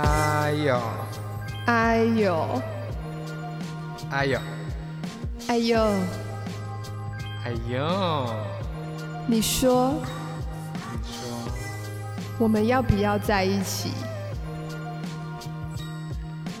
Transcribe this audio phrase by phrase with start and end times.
[0.00, 0.80] 哎呦，
[1.66, 2.62] 哎呦，
[4.10, 4.38] 哎呦，
[5.48, 5.80] 哎呦，
[7.44, 8.26] 哎呦，
[9.26, 9.94] 你说。
[10.92, 11.52] 你说。
[12.38, 13.92] 我们要不要在一起？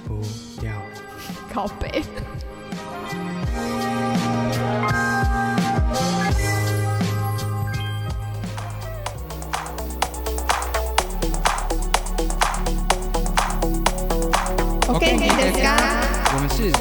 [0.04, 0.20] 不
[0.66, 0.72] 要？
[1.52, 2.02] 靠北。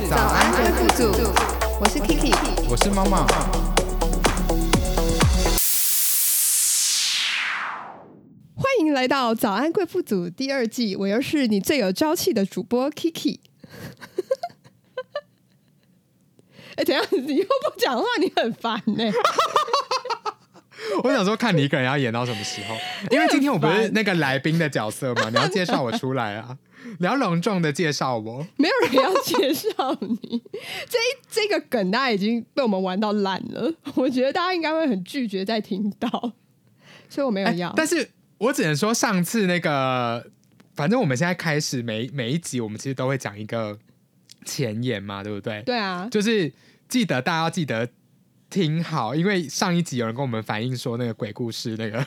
[0.09, 1.03] 早安贵妇组，
[1.81, 2.33] 我是 Kiki。
[2.69, 3.27] 我是猫猫。
[8.55, 13.39] 欢迎来到早安贵妇组第二季，我又是你最有朝气的主播 Kiki。
[16.77, 19.11] 哎、等下你又不讲话，你很烦呢、
[21.03, 22.75] 我想说，看你一个人要演到什么时候？
[23.11, 26.57] 因为今天我不是那个来宾的角色嘛， 你要介绍我出来啊！
[26.99, 28.47] 你要隆重的介绍我。
[28.55, 30.41] 没有人要介绍你。
[30.87, 36.09] 这一这个梗大家已经被我们玩到烂了，我觉得大家应该会很拒绝再听到，
[37.09, 37.73] 所以我没有哎要。
[37.75, 40.25] 但是我只能说，上次那个，
[40.75, 43.77] 反正我们现在开始每每一集，我们其实都会讲一个
[44.45, 45.61] 前言嘛，对不对？
[45.63, 46.53] 对啊，就是
[46.87, 47.89] 记得大家要记得
[48.49, 52.03] 听好，因为上一集有人跟我们反映说那个鬼故事那个， 有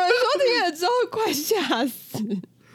[0.00, 2.18] 人说听了之后快吓死。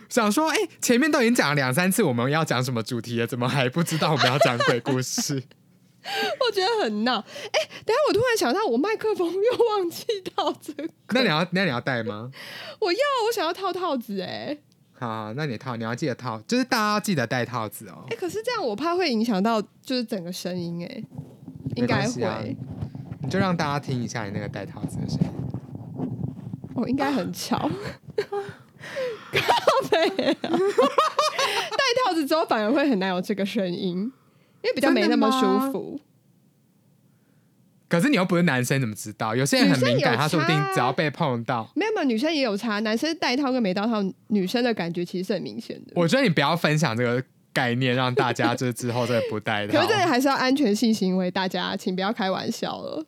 [0.09, 5.41] 想说哎、前面都已经讲了两三次我们要讲什么主题了，怎么还不知道我们要讲鬼故事？
[6.03, 7.19] 我觉得很闹。
[7.19, 10.88] 哎、等下我突然想到，我麦克风又忘记套这个。
[11.09, 12.30] 那你要那你要带吗？
[12.80, 14.59] 我要，我想要套套子哎、
[15.03, 18.15] 好，那你套，你要记得套，就是大家要记得戴套子哦哎、。
[18.15, 21.03] 可是这样我怕会影响到就是整个声音哎、
[21.75, 22.55] 应该会、
[23.21, 25.27] 你就让大家听一下你那个戴套子的声音。
[26.75, 27.57] 哦，应该很巧。
[29.33, 30.37] 靠背啊！
[30.41, 33.97] 戴套子之后反而会很难有这个声音，
[34.61, 35.99] 因为比较没那么舒服。
[37.93, 39.35] 可是你又不是男生，怎么知道？
[39.35, 45.91] 有些人很敏感，他说不定只要被碰到，没有没有，女生也有差，男生戴套跟没戴套，女生的感觉其实是很明显的。
[45.95, 47.23] 我觉得你不要分享这个
[47.53, 49.89] 概念，让大家就是之后再不戴套 可是。
[49.89, 53.05] 这里还是要安全性行为，大家请不要开玩笑了。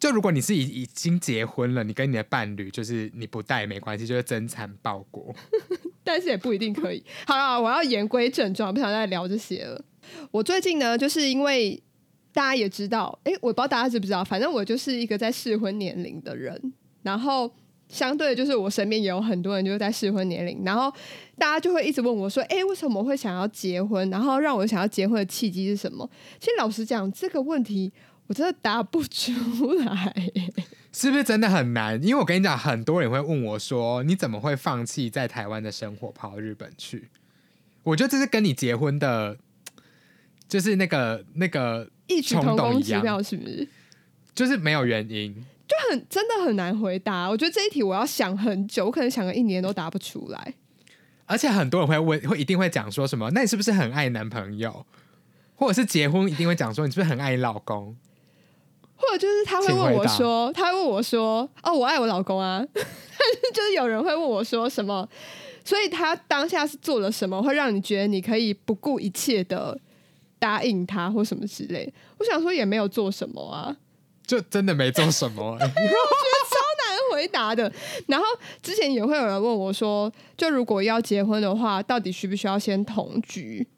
[0.00, 5.32] 就如果你是已已经结婚了，你跟你的伴侣就是你不戴没关系，就是真惨报国。
[6.02, 7.04] 但是也不一定可以。
[7.28, 9.84] 好了，我要言归正传，不想再聊这些了。
[10.32, 11.80] 我最近呢，就是因为
[12.32, 17.52] 大家也知道，诶，我不知道大家知不知道，反正我就是一个在适婚年龄的人，然后。
[17.92, 20.88] 相对的就是我身边也有很多人就是在适婚年龄，然后
[21.36, 24.08] 大家就会一直问我说：“诶，为什么会想要结婚？
[24.10, 26.08] 然后让我想要结婚的契机是什么？”
[26.38, 27.92] 其实老实讲，这个问题
[28.28, 29.32] 我真的答不出
[29.74, 30.14] 来。
[30.94, 32.00] 是不是真的很难？
[32.00, 37.08] 因为我跟你讲，很多人会问我说：“你怎么会放弃在台湾的生活，跑到日本去？”
[37.82, 39.36] 我觉得这是跟你结婚的，
[40.50, 43.66] 就是那个那个，异曲同工之妙，是不是？
[44.34, 45.32] 就是没有原因。
[45.68, 47.30] 就很真的很难回答。
[47.30, 50.54] 我觉得这一题我要想很久，我可能想个一年都答不出来。
[51.26, 53.30] 而且很多人会问，会一定会讲说什么？
[53.30, 54.84] 那你是不是很爱男朋友？
[55.54, 57.96] 或者是结婚一定会讲说你是不是很爱你老公？
[58.96, 65.08] 或者就是他会问我说，他会问我说：“哦，我爱我老公啊。”但是就是有人会问我说什么，
[65.64, 69.78] 所以他当下是做了什么，会让你觉得你可以不顾一切的
[70.40, 71.92] 答应他或什么之类？
[72.18, 73.76] 我想说也没有做什么啊，
[74.26, 77.70] 就真的没做什么、 欸难回答的。
[78.08, 78.24] 然后
[78.62, 83.68] 之前也会有人问我说，就如果要结婚的话，到底需不需要先同居？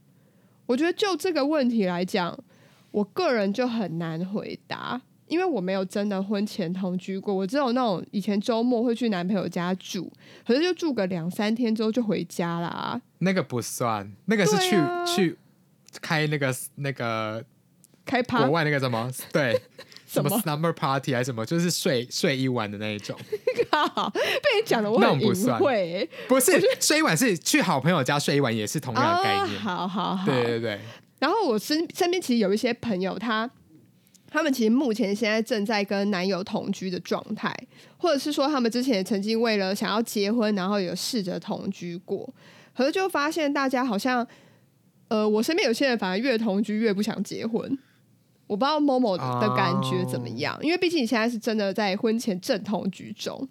[0.67, 2.39] 我觉得就这个问题来讲，
[2.93, 10.11] 我个人就很难回答，因为我没有真的婚前同居过，我只有那种以前周末会去男朋友家住，
[10.47, 13.01] 可是就住个两三天之后就回家啦。
[13.19, 15.37] 那个不算，那个是去、啊去
[16.01, 17.45] 开那个那个
[18.05, 18.39] 开趴？
[18.39, 19.11] 国外那个什么？
[19.33, 19.61] 对
[20.07, 23.19] 什么？slumber party 还是什么，就是睡睡一晚的那一种，
[23.71, 25.59] 靠， 被你讲的我那很隐种不算。
[25.59, 26.11] 晦、欸。
[26.29, 29.59] 不是睡一晚是去好朋友家睡一晚，也是同样的概哦念。
[29.61, 30.81] 好好好，对对对，
[31.19, 33.51] 然后我身身边其实有一些朋友，他
[34.31, 37.55] 他们其实目前现在正在跟男友同居的状态，
[37.97, 42.29] 或者是说他们之前曾经为了想要结婚，然后有试着同居过，
[42.77, 44.27] 可是就发现大家好像，
[45.13, 47.79] 呃，我身边有些人反而越同居越不想结婚。
[48.47, 53.47] 我不知道某某的感觉怎么样因为毕竟你现在是真的在婚前正同居中。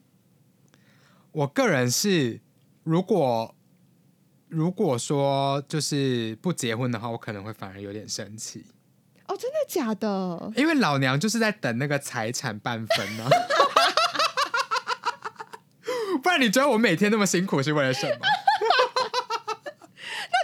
[1.31, 2.41] 我个人是
[2.83, 3.53] 如果
[4.47, 8.65] 如果说就是不结婚的话，我可能会反而有点生气，
[9.27, 10.51] 哦，真的假的？
[10.55, 13.29] 因为老娘就是在等那个财产半分呢、
[16.23, 18.25] 不然你觉得我每天那么辛苦是为了什么？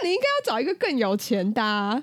[0.08, 2.02] 那你应该要找一个更有钱的、啊。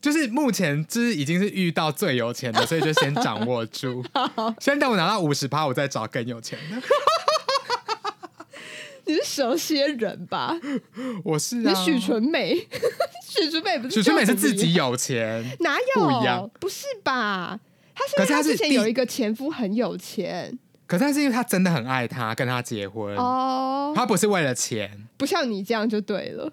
[0.00, 4.02] 就是目前就是已经是遇到最有钱的，所以就先掌握住。
[4.60, 6.80] 先等我拿到五十趴，我再找更有钱的。
[9.04, 10.58] 你是蛇蝎人吧？
[11.22, 12.66] 我是啊，你许纯美，
[13.28, 16.02] 许纯美不是许纯美是自己有钱，哪有？
[16.02, 17.60] 不一样不是吧？
[17.94, 23.16] 他是因可为她是她是第之前有一个前夫很有钱可是他是因为他真的很爱他，跟他结婚。
[23.16, 26.52] 哦，他不是为了钱，不像你这样就对了。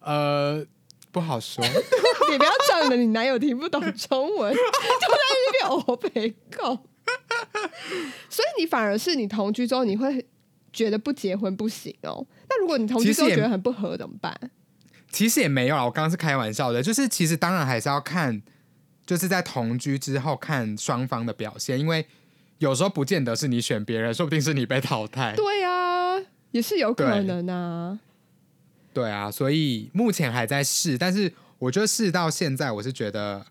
[0.00, 0.64] 呃，
[1.10, 1.64] 不好说。
[2.30, 6.84] 你不要仗着你男友听不懂中文，就在那边欧北告。
[8.28, 10.24] 所以你反而是你同居之后，你会
[10.72, 12.24] 觉得不结婚不行哦。
[12.48, 14.32] 那如果你同居之后觉得很不合怎么办？
[15.10, 18.40] 其实也没有啊，我刚刚是开玩笑的，就是其实当然还是要看，
[19.04, 22.06] 就是在同居之后看双方的表现，因为
[22.58, 25.34] 有时候不见得是你选别人，说不定是你被淘汰。
[25.34, 26.16] 对啊，
[26.52, 27.98] 也是有可能啊。
[28.92, 33.46] 对啊，所以目前还在试，但是我觉得试到现在，我是觉得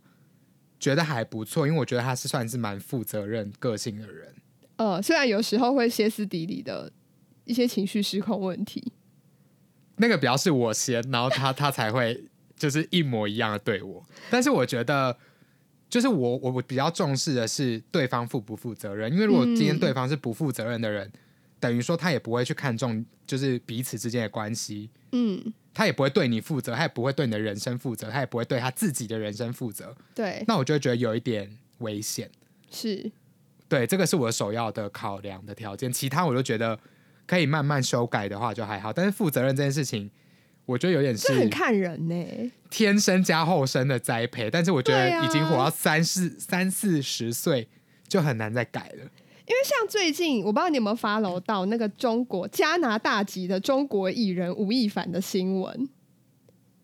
[0.79, 4.33] 觉得还不错，因为我觉得他是算是蛮负责任、个性的人。
[4.77, 6.91] 呃，虽然有时候会歇斯底里的
[7.45, 8.93] 一些情绪失控问题，
[9.97, 12.25] 那个比较是我先，然后他他才会
[12.55, 14.05] 就是一模一样的对我。
[14.29, 15.17] 但是我觉得，
[15.89, 21.11] 就是我我我比较重视的是对方负不负责任，因为如果今天嗯对方是不负责任的人，
[21.59, 29.95] 等于说他也不会去看重就是彼此之间的关系，嗯，他也不会对你负责，他也不会对你的人生负责，他也不会对他自己的人生负责。
[30.13, 32.29] 对，那我就会觉得有一点危险。
[32.69, 33.11] 是，
[33.67, 36.79] 对，这个是我首要的考量的条件，其他我就觉得
[37.25, 38.93] 可以慢慢修改的话就还好。
[38.93, 40.11] 但是负责任这件事情，
[40.65, 47.67] 我觉得有点是很看人呢、天生加后生的栽培，但是我觉得已经活到三四三四十岁
[48.07, 49.09] 就很难再改了。
[49.49, 55.89] 因为像最近，我不知道你有没有 follow 到那个中国加拿大籍的中国艺人吴亦凡的新闻，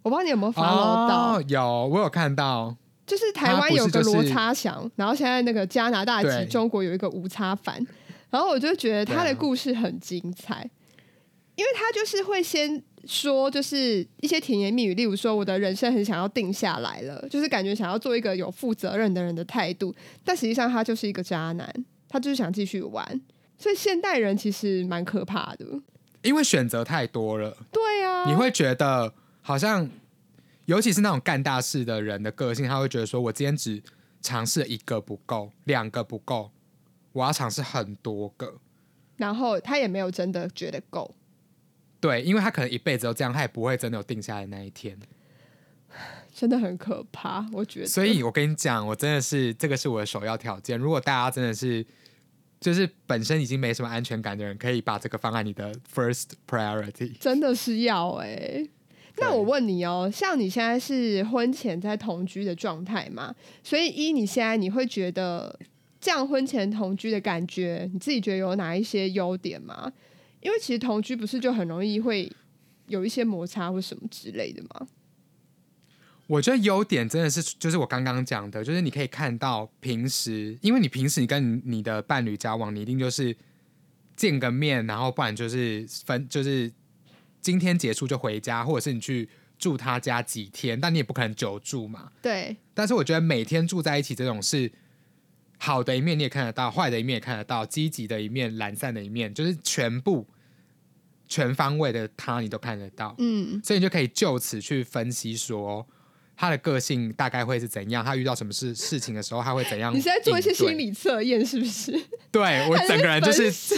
[0.02, 2.76] 我不知道你有没有 follow 到，哦，有我有看到，
[3.06, 7.76] 就是台湾有个罗差祥，然后现在那个加拿大籍中国有一个吴差凡，
[8.32, 10.68] 然后我就觉得他的故事很精彩，
[11.56, 21.72] 因为他就是会先说，就是一些甜言蜜语，例如说我的人生很想要定下来了，就是感觉想要做一个有负责任的人的态度，但实际上他就是一个渣男，
[22.08, 23.22] 他就是想继续玩，
[23.58, 25.66] 所以现代人其实蛮可怕的。
[26.22, 29.88] 因为选择太多了，对啊，你会觉得好像，
[30.66, 33.82] 尤其是那种干大事的人的个性，他会觉得说我今天只
[34.22, 36.52] 尝试了一个不够，两个不够，
[37.12, 38.56] 我要尝试很多个。
[39.18, 41.14] 然后他也没有真的觉得够。
[42.00, 44.98] 对，因为他可能一辈子都这样，他也不会真的有定下来那一天。
[46.38, 47.88] 真的很可怕，我觉得。
[47.88, 50.78] 所以我跟你讲，我真的是这个是我的首要条件。
[50.78, 51.86] 如果大家真的是
[52.60, 57.18] 就是本身已经没什么安全感的人，可以把这个放在你的 first priority。
[57.22, 58.68] 真的是要哎、
[59.16, 63.34] 那我问你哦，像你现在是婚前在同居的状态嘛？
[63.64, 65.58] 所以一你现在，你会觉得
[66.02, 69.90] 这样婚前同居的感觉，你自己觉得有哪一些优点吗？
[70.42, 72.30] 因为其实同居不是就很容易会
[72.88, 74.86] 有一些摩擦或什么之类的吗？
[76.28, 83.36] 我觉得优点真的是，就是我刚刚讲的，就是你可以看到平时，因为你平时你跟你你的伴侣交往，你一定就是
[84.16, 86.72] 见个面，然后不然就是分，就是
[87.42, 89.30] 今天结束就回家，或者是你去
[89.60, 92.12] 住他家几天，但你也不可能久住嘛。
[92.22, 94.72] 对，但是我觉得每天住在一起这种是
[95.60, 100.28] 好的一面你也看得到，坏的一面也看得到，积极的一面、懒散的一面，就是全部
[101.28, 103.14] 全方位的他你都看得到。
[103.20, 105.88] 嗯，所以你就可以就此去分析说
[106.38, 109.94] 他的个性大概会是怎样，他遇到什么事事情的时候他会怎样。
[109.94, 111.92] 你是在做一些心，理测验是不是？
[112.32, 113.76] 对我整个人就是分析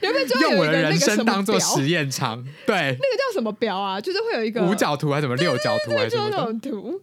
[0.00, 4.00] 你会不会最后有用我的人生当做实验场，对，那个叫什么表啊？
[4.00, 7.00] 就是会有一个五角图还是什么六角图还是什么图。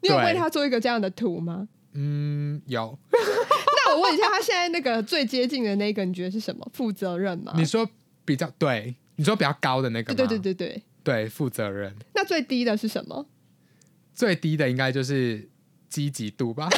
[0.00, 1.66] 你有为他做一个这样的图吗？
[1.94, 2.98] 嗯，有。
[3.10, 6.68] 那我问一下，他现在那个最接近的那个，你觉得是什么？
[6.74, 7.54] 负责任吗？
[7.56, 7.88] 你说
[8.24, 10.14] 比较对，你说比较高的那个？
[10.14, 10.82] 对对对对对。
[11.04, 11.94] 对，负责任。
[12.14, 13.28] 那最低的是什么？
[14.12, 15.48] 最低的应该就是
[15.88, 16.68] 积极度吧。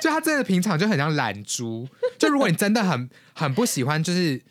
[0.00, 1.88] 就他真的平常就很像懒猪，
[2.18, 4.42] 就如果你真的很很不喜欢，就是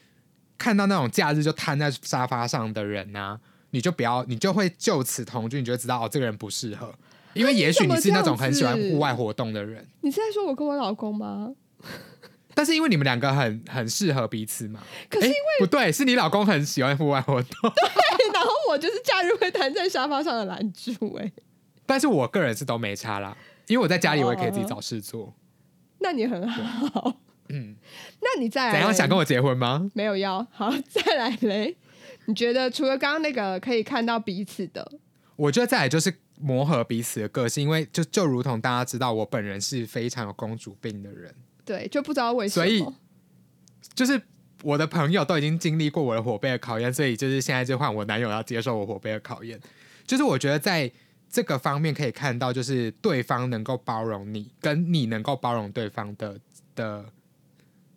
[0.58, 3.38] 看到那种假日就瘫在沙发上的人呢、
[3.72, 6.96] 你就不要，你就会就此同居，你就会知道哦，这个人不适合。
[7.34, 11.53] 因为也许你是那种很喜欢户外活动的人，你是在说我跟我老公吗？
[12.62, 14.80] 但是因为你们两个很很适合彼此嘛。
[15.10, 21.32] 可是因为不对，是你老公很喜欢户外活动，对，然后我就是假日会瘫在沙发上的懒猪、哎，
[21.88, 25.34] 但是我个人是都没差啦，因为我在家里我也可以自己找事做。
[25.98, 27.18] 那你很好。
[27.50, 27.75] 嗯，
[28.22, 29.89] 那你再来怎样想跟我结婚吗？
[29.96, 31.75] 没有要好，再来嘞？
[32.25, 34.91] 你觉得除了刚刚那个可以看到彼此的，
[35.36, 41.34] 我觉得再来就是磨合彼此的个性，因为就就如同大家知道，我本人是非常有公主病的人，
[41.65, 42.86] 对，就不知道为什么所以。
[43.96, 44.22] 就是
[44.63, 49.60] 我的朋友都已经经历过我的火杯的考验，所以就是现在就换我男友要接受我火杯的考验。
[50.06, 50.89] 就是我觉得在
[51.30, 56.39] 这个方面可以看到，就是对方能够包容你，跟你能够包容对方的
[56.75, 57.06] 的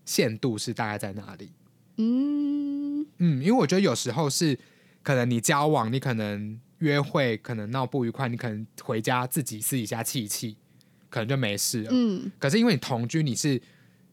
[0.04, 1.52] 限度是大概在哪里。
[1.96, 4.58] 嗯，嗯，因为我觉得有时候是
[5.02, 10.56] 可能你交往，你可能约会，可能闹不愉快，你可能回家自己私底下气一气，
[11.14, 11.90] 可能就没事了。
[11.92, 13.62] 嗯，可是因为你同居，你是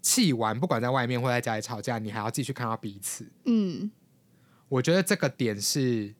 [0.03, 3.25] 气完，不管在外面或在家里吵架，你还要继续看到彼此。
[3.46, 3.89] 嗯，
[4.70, 6.13] 我觉得这个点是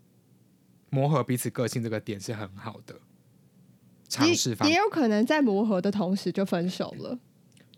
[0.90, 2.96] 磨合彼此个性，这个点是很好的
[4.10, 4.80] 尝试方也也。
[4.82, 7.20] 有可能在磨合的同时就分手了，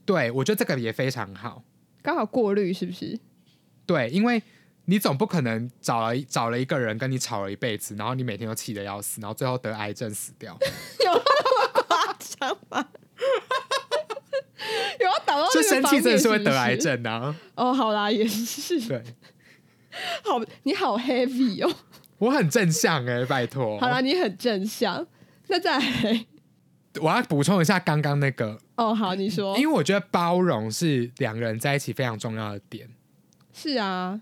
[0.06, 1.62] 对，我觉得这个也非常好。
[2.02, 3.20] 刚好过滤是不是？
[3.86, 4.42] 对，因为
[4.86, 10.58] 你总不可能找了找了一个人跟你吵了一辈子，然后你每天都气得要死，然后最后得癌症死掉。
[11.04, 11.53] 夸
[12.48, 12.86] 张吗？
[15.00, 17.36] 有要打到就这生气真的是会得癌症啊！
[17.56, 19.04] 哦，好啦，也是，对，
[20.24, 21.76] 好，你好 heavy 哦。
[22.20, 23.78] 我很正向哎、拜托。
[23.80, 25.06] 好啦，你很正向。
[25.48, 26.26] 那再来，
[27.02, 32.90] 我要补充一下刚刚那个，哦，好，你说，因为我觉得包容是两个人在一起非常重要的点。
[33.52, 34.22] 是啊，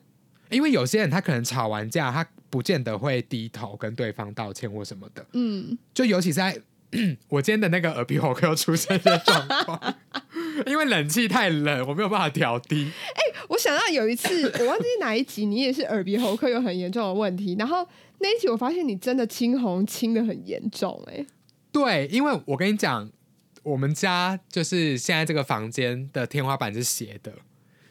[0.49, 5.23] 因为有些人他可能吵完架，他不见得会低头跟对方道歉或什么的。
[5.33, 6.59] 嗯，就尤其是在
[7.29, 9.95] 我今天的那个耳鼻喉科又出现的状况，
[10.65, 12.91] 因为冷气太冷，我没有办法调低。
[13.47, 17.87] 我想到有一次，我忘记哪一集，你也是耳鼻喉科有很严重的问题，然后
[18.19, 21.25] 那一集我发现你真的青红青的很严重、哎，
[21.71, 23.09] 对，因为我跟你讲，
[23.63, 27.33] 我们家就是现在这个房间的天花板是斜的，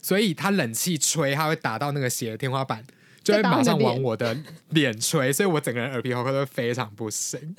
[0.03, 2.85] 所以它冷气吹，它会打到那个斜的天花板，
[3.25, 4.37] 就会马上往我的
[4.69, 7.57] 脸吹，所以我整个人耳鼻喉科都会非常不行。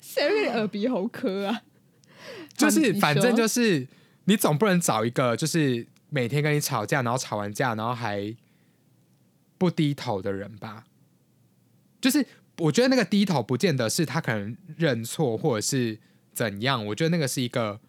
[0.00, 1.62] 谁会给你耳鼻喉科啊？
[2.56, 3.86] 就是反正就是
[4.24, 8.34] 你总不能找一个就是每天跟你吵架，然后吵完架然后还
[9.58, 10.84] 不低头的人吧。
[12.00, 12.24] 就是
[12.58, 15.98] 我觉得那个低头不见得是他可能认错或者是
[16.32, 17.80] 怎样，我觉得那个是一个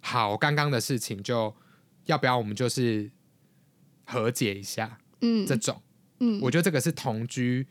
[0.00, 1.54] 好刚刚的事情，就
[2.06, 3.10] 要不要我们就是
[4.04, 5.82] 和解一下嗯这种。
[6.18, 7.66] 嗯我觉得这个是同居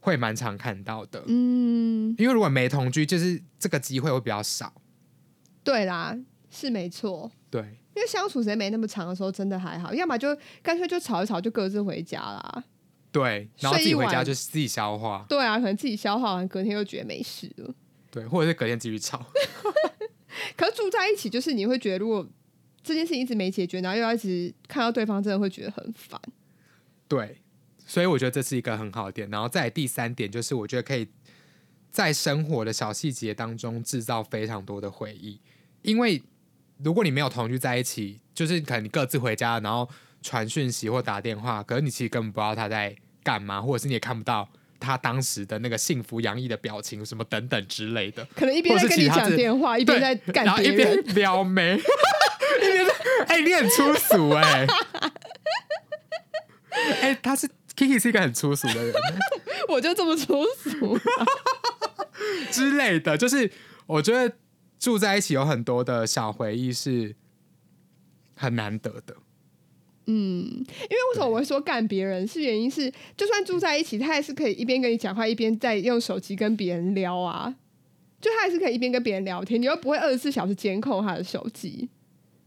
[0.00, 4.72] 会蛮常看到的，嗯，因为如果没同居，就是这个机会会比较少。
[5.62, 6.18] 对啦，
[6.50, 7.30] 是没错。
[7.50, 7.60] 对，
[7.94, 12.64] 因为相处时间没那么长的时候，真的还好；要么就干脆就吵一吵，就各自回家啦。
[13.12, 17.74] 对，然后自己回家就是自己消化，对啊，可能自己消化完，隔天又觉得没事了。
[18.10, 19.24] 对，或者是隔天继续吵。
[20.56, 22.26] 可是住在一起，就是你会觉得，如果
[22.82, 26.20] 这件事情一直没解决，然后又要一直看到对方，真的会觉得很烦。
[27.06, 27.42] 对，
[27.90, 29.28] 所以我觉得这是一个很好的点。
[29.30, 31.08] 然后再第三点，就是我觉得可以
[31.90, 35.40] 在生活的小细节当中制造非常多的回忆，
[35.82, 36.22] 因为
[36.84, 39.88] 如果你没有同居在一起，就是可能你各自回家，然后
[40.22, 42.94] 传讯息或打电话，可是你其实根本不知道他在
[43.24, 48.24] 干嘛，或者是你也看不到他当时的那个幸福洋溢的表情，什么等等之类的。
[48.36, 50.70] 可能一边在跟你讲电话，一边在干然后一。
[50.70, 52.94] 边 撩妹，一边在
[53.26, 54.64] 哎、你很粗俗哎、
[57.02, 57.48] 哎、他是
[57.80, 58.94] Kiki 是一个很粗俗的人
[59.68, 60.98] 我就这么粗俗。
[62.52, 63.50] 之类的，就是
[63.86, 64.36] 我觉得
[64.78, 67.16] 住在一起有很多的小回忆是
[68.36, 69.16] 很难得的。
[70.04, 77.54] 嗯，因为为什么我会说干别人，是原因是，就算住在一起，他也是可以一边跟你讲话，一边在用手机跟别人聊啊。
[78.20, 81.88] 就他还是可以一边跟别人聊天，你又不会二十四小时监控他的手机。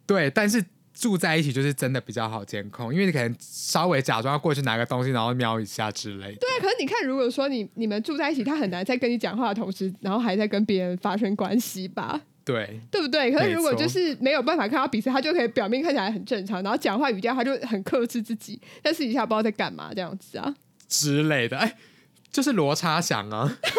[0.05, 0.63] 对，但是
[0.93, 6.35] 住在一起就是真的比较好监控，因为你可能稍微假装要过去拿个东西，然后瞄一下之类的。
[6.35, 12.21] 对啊，可是你看，如果说你你们住在一起，他很难在跟你讲话的同时，然后还在跟别人发生关系吧？
[12.45, 13.31] 对对不对？
[13.31, 20.53] 可是如果就是没有办法看到彼此，他就可以表面看起来很正常，然后讲话语调他就很克制自己，但私底下不知道在干嘛这样子啊。
[20.87, 21.77] 之类的，哎、
[22.31, 23.69] 就是罗差祥啊， 对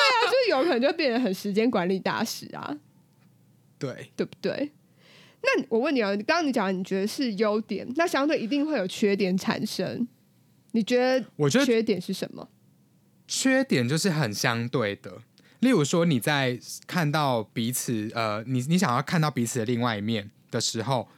[0.00, 2.76] 啊就是有可能就变得很时间管理大师啊，
[3.78, 4.10] 对。
[4.14, 4.70] 对不对？
[5.42, 10.06] 那我问你哦，刚刚你讲你觉得是优点，那相对一定会有缺点产生。
[10.72, 12.48] 你觉得我觉得缺点是什么？
[13.26, 15.22] 缺点就是很相对的，
[15.60, 21.08] 例如说你在看到彼此，呃，你你想要看到彼此的另外一面的时候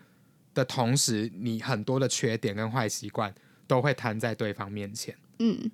[0.55, 3.35] 的同时，你很多的缺点跟坏习惯
[3.67, 5.15] 都会摊在对方面前。
[5.39, 5.71] 嗯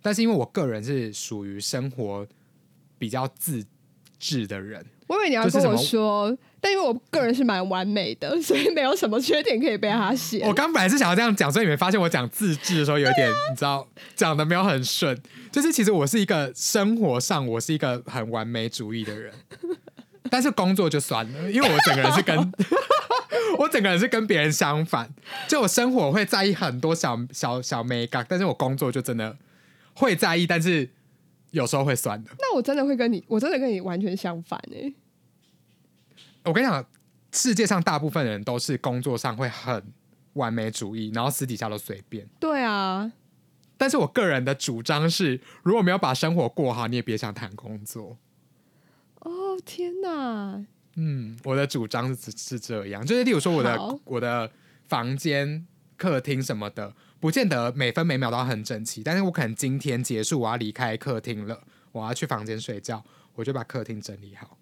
[0.00, 2.26] 但是因为我个人是属于生活
[2.98, 3.64] 比较自
[4.18, 4.84] 致的人。
[5.06, 10.40] 我以为你要跟我说，但因为我个人是蛮完美的，所以没有什么缺点可以被他写。
[10.44, 15.18] 我刚本来是想要这样讲，所以你没发现我讲自制的时候有点，你知道讲的没有很顺。
[15.50, 19.32] 就是其实我是一个生活上我是一个很完美主义的人，
[20.30, 22.36] 但是工作就算了，因为我整个人是跟
[23.58, 25.08] 我整个人是跟别人相反。
[25.46, 29.38] 就我生活会在意很多小小小美感，但是我工作就真的
[29.94, 30.90] 会在意，但是。
[31.50, 34.92] 有时候会酸的，那我真的会跟你，我真的跟你完全相反哎。
[36.44, 36.84] 我跟你讲，
[37.32, 39.82] 世界上大部分人都是工作上会很
[40.34, 42.26] 完美主义，然后私底下都随便。
[42.38, 43.10] 对啊，
[43.76, 48.18] 但是我个人的主张是，如果没有把生活过好，你也别想谈工作。
[49.20, 50.64] 哦天哪！
[50.96, 54.50] 嗯，我的主张是是这样，就是例如说我的我的
[54.86, 56.94] 房间、客厅什么的。
[57.20, 61.60] 不见得每分每秒都很整齐，但是我可能今天结束，我要离开客厅了，
[61.90, 64.56] 我要去房间睡觉，我就把客厅整理好。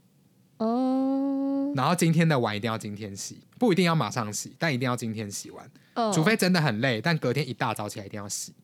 [0.59, 1.73] 哦。
[1.77, 5.71] 然后今天的碗一定要今天洗，不一定要马上洗，但一定要今天洗完。
[5.95, 6.11] 哦。
[6.15, 8.55] 除非真的很累，但隔天一大早起来一定要洗。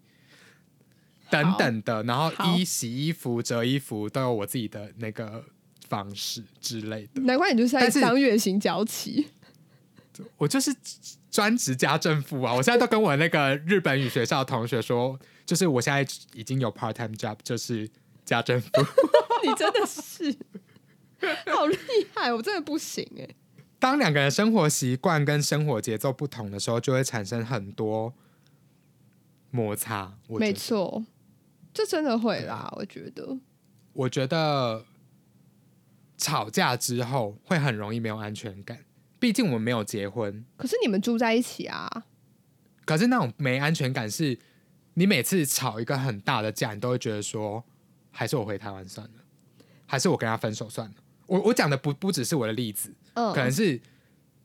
[1.31, 5.45] 等等的，然后衣洗衣服、折衣服都有我自己的那个
[5.89, 7.21] 方式之类的。
[7.21, 9.29] 难怪你就是在当月薪交期。
[10.39, 10.75] 我就是。
[11.33, 12.53] 专职家政妇啊！
[12.53, 17.91] 我现在都跟我那个日本语学校的同学说，就是我现在已经有 part time job，就是
[18.23, 18.69] 家政妇。
[19.43, 20.37] 你真的是
[21.51, 21.77] 好厉
[22.15, 23.27] 害，我真的不行哎。
[23.79, 28.13] 当两个人生活习惯跟生活节奏不同的时候，就会产生很多
[29.51, 30.19] 摩擦。
[30.29, 31.03] 没错，
[31.73, 32.71] 这真的会啦。
[32.77, 33.39] 我觉得，
[33.95, 34.85] 我觉得
[36.19, 38.85] 吵架之后会很容易没有安全感。
[39.23, 41.89] 毕竟我们没有结婚，可是你们住在一起啊。
[42.85, 44.37] 可是那种没安全感，是
[44.95, 47.63] 你每次吵一个很大的架，你都会觉得说，
[48.11, 49.13] 还是我回台湾算了，
[49.87, 50.95] 还是我跟他分手算了。
[51.27, 53.81] 我我讲的不不只是我的例子，嗯，可能是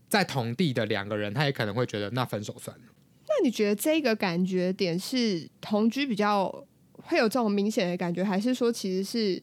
[0.07, 2.83] 在同地的两个人，他也可能会觉得那分手算了。
[3.25, 6.47] 那你觉得这个感觉点是同居比较
[6.91, 9.41] 会有这种明显的感觉，还是说其实是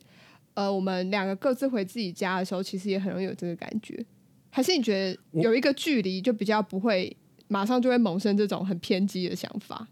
[0.55, 4.07] 呃我们两个各自回自己家的时候，其实也很容易有这个感觉？
[4.55, 7.17] 还是你觉得有一个距离就比较不会
[7.49, 9.89] 马上就会萌生这种很偏激的想法？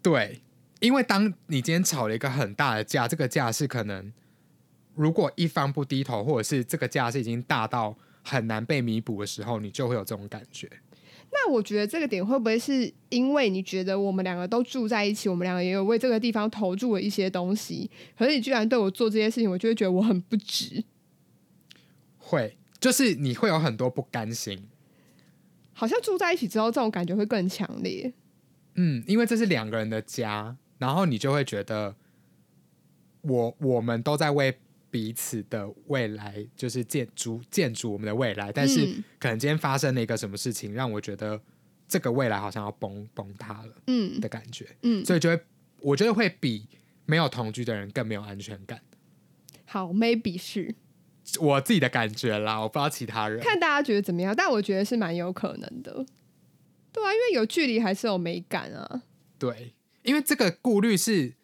[0.00, 0.40] 对，
[0.80, 4.10] 因为当你今天吵了一个很大的架，这个架是可能
[4.94, 10.66] 如果一方不低头，或者是这个架是已经大到很难被弥补的时候，你就会有这种感觉。
[11.30, 20.82] 那我觉得这个点会不会是因为你觉得我们两个都住在一起，我们两个也有为这个地方投注了一些东西，可是你居然对我做这些事情，我就会觉得我很不值。
[22.16, 22.56] 会。
[22.82, 24.66] 就是你会有很多不甘心，
[25.72, 28.12] 好像住在一起之后，这种感觉会更强烈。
[28.74, 31.94] 嗯，因为这是两个人的家，然后你就会觉得，
[33.20, 34.58] 我我们都在为
[34.90, 38.50] 彼此的未来，就是建筑建筑我们的未来。
[38.50, 38.84] 但是
[39.20, 41.40] 可能今天发生了一个什么事情，让我觉得
[41.86, 45.40] 这个未来好像要崩崩塌了，嗯的感觉，嗯，所以就会
[45.78, 46.66] 我觉得会比
[47.06, 48.82] 没有同居的人更没有安全感。
[49.66, 50.74] 好，maybe 是。
[51.40, 56.04] 我自己的感觉啦，我不知道其他人看大家觉得怎么样，但我觉得是蛮有可能的。
[56.92, 59.02] 对啊，因为有距离还是有美感啊。
[59.38, 61.34] 对，因为这个顾虑是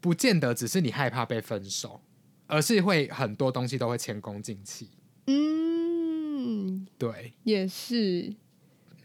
[0.00, 2.02] 不见得只是你害怕被分手，
[2.46, 4.90] 而是会很多东西都会前功尽弃。
[5.26, 8.34] 嗯，对，也是，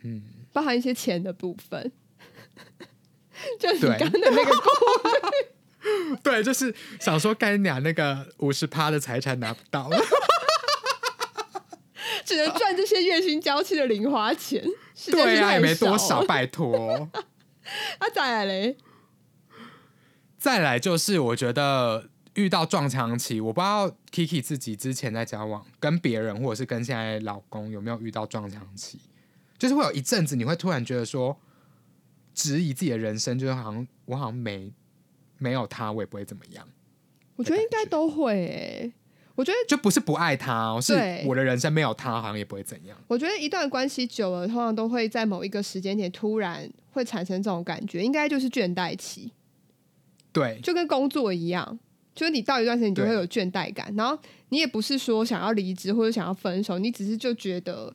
[0.02, 1.92] 嗯，包含一些钱的部分，
[3.58, 5.48] 就是你刚的那个顾虑。
[6.22, 9.90] 对，就是想说干娘那个五十趴的财产拿不到，
[12.26, 14.64] 只能赚这些月薪交期的零花钱。
[15.10, 17.10] 对啊，也没多少，拜托。
[18.00, 18.78] 那再来嘞？
[20.38, 29.00] 再来就是我觉得遇到撞墙期，我不知道 Kiki 自己之前在交往跟别人，或者是跟现在老公有没有遇到撞墙期？
[29.58, 31.40] 就是会有一阵子，你会突然觉得说，
[32.34, 34.74] 质疑自己的人生，就是好像我好像没。
[35.40, 36.68] 没有他，我也不会怎么样。
[37.36, 38.94] 我觉得应该都会诶。
[39.36, 40.94] 我觉得就不是不爱他，是
[41.26, 42.98] 我的人生没有他，好像也不会怎样。
[43.08, 49.32] 我觉得一段关系久了，通常都会在某一个时间点突然会产生这种感觉，应该就是倦怠期。
[50.34, 51.80] 对，就跟工作一样，
[52.14, 53.94] 就是你到一段时间，你就会有倦怠感。
[53.96, 57.94] 然后你也不是说想要离职或者想要分手，你只是就觉得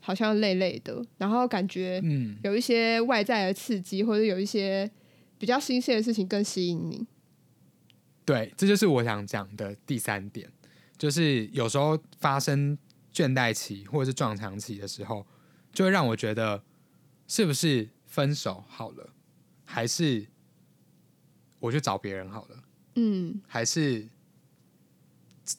[0.00, 4.90] 好像累累的，然后感觉嗯有一些外在的刺激，或者有一些。
[5.38, 7.06] 比较新鲜的事情更吸引你，
[8.24, 10.50] 对，这就是我想讲的第三点，
[10.96, 12.78] 就是有时候发生
[13.12, 15.26] 倦怠期或者是撞墙期的时候，
[15.72, 16.62] 就会让我觉得
[17.28, 19.10] 是不是分手好了，
[19.64, 20.26] 还是
[21.60, 22.62] 我去找别人好了，
[22.94, 24.08] 嗯，还是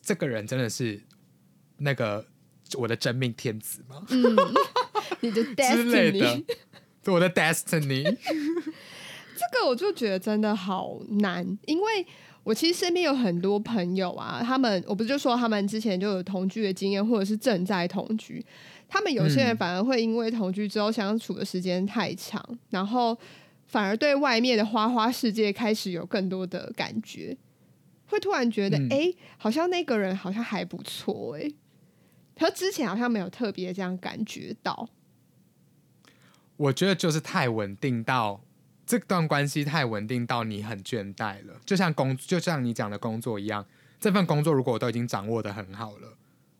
[0.01, 1.03] 这个人真的是
[1.77, 2.27] 那个
[2.73, 4.03] 我的真命天子吗？
[4.09, 4.35] 嗯，
[5.21, 6.55] 你的之类 destiny 的，
[7.03, 8.17] 对我的 destiny。
[9.37, 12.05] 这个我就觉得真的好难，因为
[12.43, 18.43] 我其实身边有很多朋友啊，他们我不是就说他们之前就有同居的经验，或者是正在同居，
[18.87, 19.57] 他们有些人嗯。
[19.57, 23.17] 反而会因为同居之后相处的时间太长，然后
[23.65, 27.37] 反而对外面的花花世界开始有更多的感觉，
[28.07, 31.51] 会突然觉得诶好像那个人好像还不错哎、
[32.33, 34.87] 他之前好像没有特别这样感觉到，
[36.55, 38.39] 我觉得就是太稳定到
[38.87, 43.63] 这段关系太稳定到你很倦怠了，就像工就像你讲的工作一样，
[43.99, 46.13] 这份工作如果我都已经掌握的很好了，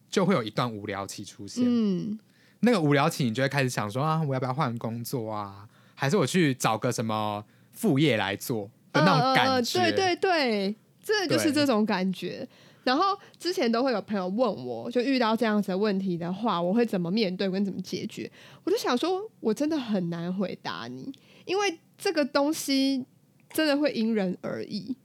[0.10, 1.64] 就会有一段无聊期出现。
[1.66, 2.20] 嗯，
[2.60, 5.68] 那个无聊期，你就会开始想说啊，我要不要换工作啊？
[5.96, 9.80] 还是我去找个什么副业来做的那种感觉？
[9.80, 12.48] 对对对，这就是这种感觉。
[12.84, 18.32] 然后之前都会有朋友问我，就遇到这样子的问题的话，我会怎么面对跟怎么解决？
[18.64, 21.12] 我就想说，我真的很难回答你，
[21.46, 23.06] 因为这个东西
[23.52, 24.96] 真的会因人而异。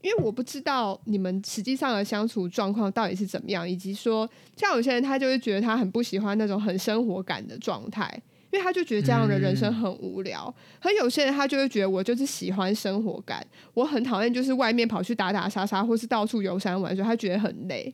[0.00, 8.08] 因为我不知道你们实际上的相处状况到底是怎么样，以及说，像有些人他就会觉得他很不喜欢那种很生活感的状态，
[8.52, 10.54] 因为他就觉得这样的人生很无聊。
[10.80, 17.92] 可有些人他就会觉得我就是喜欢生活感，我很讨厌就是外面跑去打打杀杀，或是到处游山玩水，他觉得很累。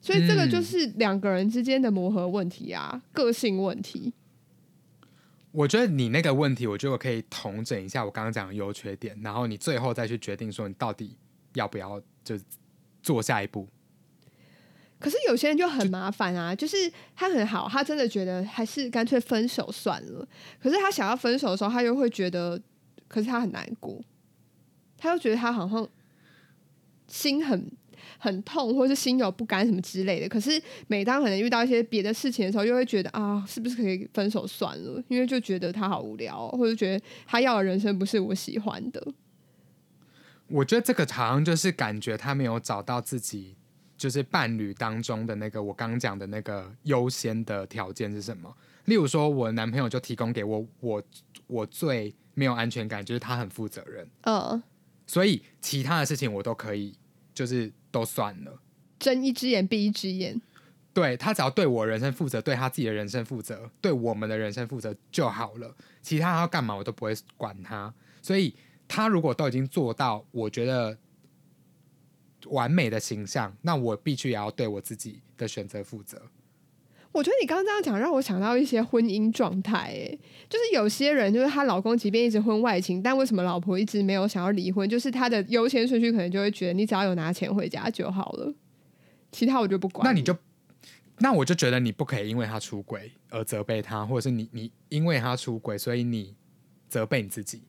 [0.00, 4.10] 所以这个就是两个人之间的磨合问题啊，个性问题。
[5.52, 11.16] 我觉得你那个问题，我觉得我可以统整一下我刚刚讲的优缺点，然后你最后再去决定说你到底
[11.54, 12.38] 要不要就
[13.02, 13.68] 做下一步。
[14.98, 20.26] 可是有些人就很麻烦啊，就是他很好，他真的觉得还是干脆分手算了。
[20.60, 22.58] 可是他想要分手的时候，他又会觉得，
[23.08, 24.00] 可是他很难过，
[24.96, 25.88] 他又觉得他好像
[27.08, 27.70] 心很
[28.22, 30.28] 很痛，或是心有不甘什么之类的。
[30.28, 35.02] 可是每当可能遇到一些别的事情的时候，又会觉得啊，是不是可以分手算了？
[35.08, 39.04] 因为就觉得他好无聊哦、或者觉得他要的人生不是我喜欢的。
[40.46, 43.56] 我觉得这个好像就是感觉他没有找到自己
[43.98, 48.54] 就是伴侣当中的那个我刚刚讲的那个优先的条件是什么。
[48.84, 51.02] 例如说，我男朋友就提供给我我
[51.48, 54.62] 我最没有安全感，就是他很负责任，嗯，
[55.06, 56.94] 所以其他的事情我都可以，
[57.32, 58.60] 就是都算了。
[58.98, 60.42] 睁一只眼闭一只眼。
[60.94, 65.74] 对他只要对我人生负责，对他自己的人生负责，对我们的人生负责就好了。
[66.02, 67.94] 其他他要干嘛我都不会管他。
[68.20, 68.54] 所以
[68.86, 70.98] 他如果都已经做到，我觉得
[72.46, 76.20] 完美的形象，那我必须也要对我自己的选择负责。
[77.12, 84.88] 我觉得你刚刚这样讲，让我想到一些婚姻状态，哎，就是有些人就是她老公即便一直婚外情，但为什么老婆一直没有想要离婚？
[84.88, 88.54] 就是他的优先顺序可能就会觉得你只要有拿钱回家就好了，
[89.30, 90.06] 其他我就不管。
[90.06, 90.34] 那你就，
[91.18, 96.34] 那我就觉得你不可以因为他出轨而责备他，或者是你你因为他出轨，所以你
[96.88, 97.62] 责备你自己，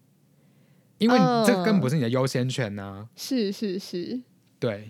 [1.00, 4.22] 因为这根本不是你的优先权呢、是是是，
[4.58, 4.90] 对，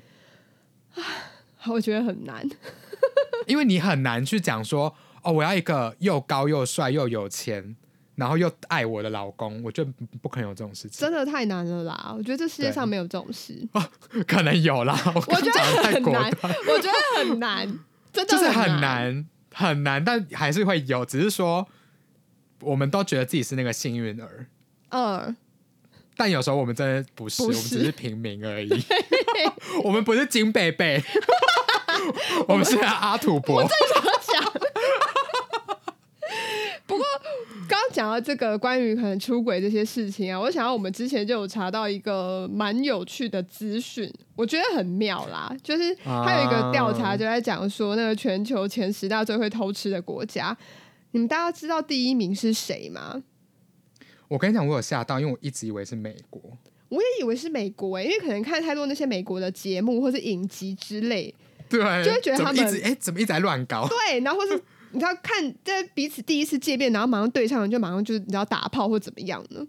[1.68, 2.48] 我觉得很难。
[3.48, 7.76] 因为你很难去讲说，哦，我要一个又高又帅又有钱，
[8.16, 11.02] 然后又爱我的老公，我就不不可能有这种事情。
[11.02, 12.14] 真的太难了啦！
[12.18, 13.68] 我觉得这世界上没有这种事，
[14.28, 17.68] 可能有啦，我觉得很难，断，我觉得很难，
[18.14, 18.82] 真的就是很难。
[18.82, 21.68] 难很难，但还是会有，只是说
[22.62, 24.48] 我们都觉得自己是那个幸运儿。
[24.90, 25.36] 嗯，
[26.18, 28.70] 但有时候我们真的不是，不是我们只是平民而已。
[29.84, 31.04] 我们不是金贝贝，
[32.48, 33.56] 我们是阿土伯。
[33.58, 34.04] 我正想
[34.42, 34.54] 讲。
[36.86, 37.06] 不过
[37.68, 45.56] 刚刚讲到这个关于可能出轨这些事情啊，我想到我们之前就有查到一个蛮有趣的资讯，我觉得很妙啦。
[45.64, 50.56] 就是还有一个调查就在讲说，那个全球前十大最会偷吃的国家，
[51.12, 53.24] 你们大家知道第一名是谁吗？
[54.28, 56.42] 我跟你讲，我有吓到，因为我一直以为是美国。
[56.90, 61.34] 我也以为是美国诶、因为可能看太多那些美国的节目或是影集之类，
[61.80, 63.88] 对，就会觉得他们一直哎，怎么一直在乱搞？
[63.88, 69.66] 对，然后或是 你知道看在彼此第一次见面，然后马上对上，就马上就是你知道打炮或怎么样呢？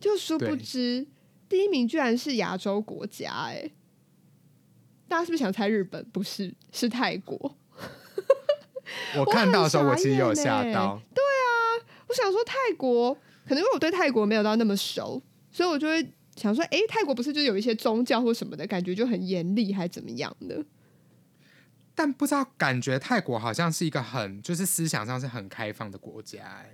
[0.00, 1.06] 就殊不知
[1.48, 3.70] 第一名居然是亚洲国家、哎，
[5.08, 6.04] 大家是不是想猜日本？
[6.12, 7.56] 不是，是泰国。
[9.16, 11.00] 我看到的时候，我我其实有吓到。
[12.06, 13.12] 我想说泰国，
[13.44, 20.64] 可能因为我对泰国没有到那么熟，所以我就会想说，哎、泰国不是就有一些宗教或什么的感觉就很严厉，还怎么样的？
[21.94, 26.70] 但不知道，感觉泰国好像是一个很，就是思想上是很开放的国家、哎，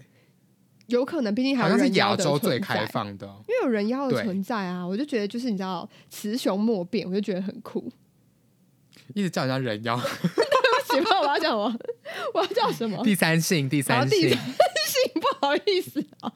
[0.86, 3.42] 有可能，毕竟还好像是亚洲最开放的哦。
[3.48, 7.90] 因为有人妖的存在啊，我就觉得就是你知道雌雄莫辨，我就觉得很酷。
[9.14, 11.20] 一直叫人家人妖， 不行吧？
[11.20, 11.78] 我要叫什么？
[12.34, 13.02] 我要叫什么？
[13.02, 16.32] 第三性，第三性第三，性，不好意思啊。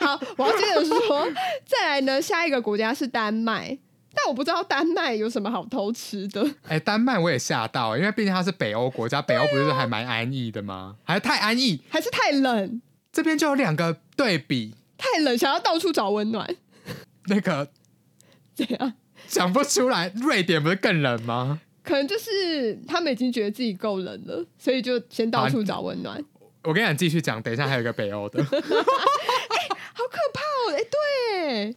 [0.00, 1.28] 好，我要接着说，
[1.66, 3.76] 再来呢，下一个国家是丹麦，
[4.14, 6.48] 但我不知道丹麦有什么好偷吃的。
[6.68, 10.96] 哎、丹麦我也吓到，因为毕竟它是北欧国家，北欧不是还蛮安逸的吗？
[11.04, 12.80] 还是太安逸，还是太冷，
[13.12, 16.48] 这边就有两个对比，太冷，想要到处找温暖，
[17.26, 17.68] 那个
[18.54, 18.94] 怎样？
[19.26, 21.60] 讲不出来，瑞典不是更冷吗？
[21.82, 26.22] 可能就是他们已经觉得自己够冷了，所以就先到处找温暖。
[26.62, 30.72] 我跟你讲，继续讲，等一下还有一个北欧的， 好可怕哦！
[30.72, 31.76] 哎、对，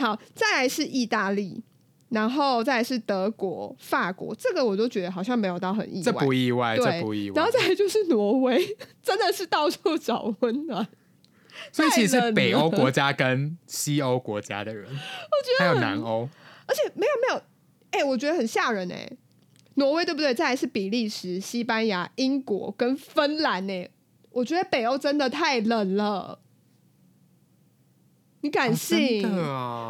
[0.00, 1.62] 好，再来是意大利，
[2.08, 7.52] 然后再来是德国、法国，这个我都觉得好像没有到很意外，这不意外，对，这不意外然后。
[7.52, 10.86] 再来就是挪威，真的是到处找温暖。
[11.72, 16.26] 所以其实是北欧了国家跟西欧国家的人，我觉得还有南欧，
[16.66, 17.42] 而且没有没有，
[17.90, 19.10] 哎、我觉得很吓人哎、
[19.74, 20.32] 挪威对不对？
[20.32, 23.88] 再来是比利时、西班牙、英国跟芬兰哎、
[24.30, 26.38] 我觉得北欧真的太冷了，
[28.42, 29.22] 你敢哦信？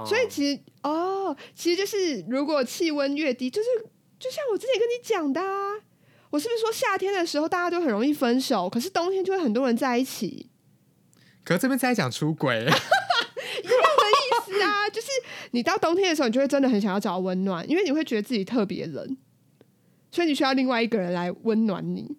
[0.07, 3.69] 所以其实哦，其实就是如果气温越低，就是
[4.19, 5.75] 就像我之前跟你讲的、啊，
[6.31, 10.49] 我是不是说夏天的时候大家都很容易分手，可是冬天就会很多人在一起？
[11.45, 15.09] 可是这边在讲出轨， 一样的意思啊， 就是
[15.53, 19.17] 你到冬天的时候，你就会真的很想要找温暖，因为你会觉得自己特别冷，
[20.11, 22.17] 所以你需要另外一个人来温暖你。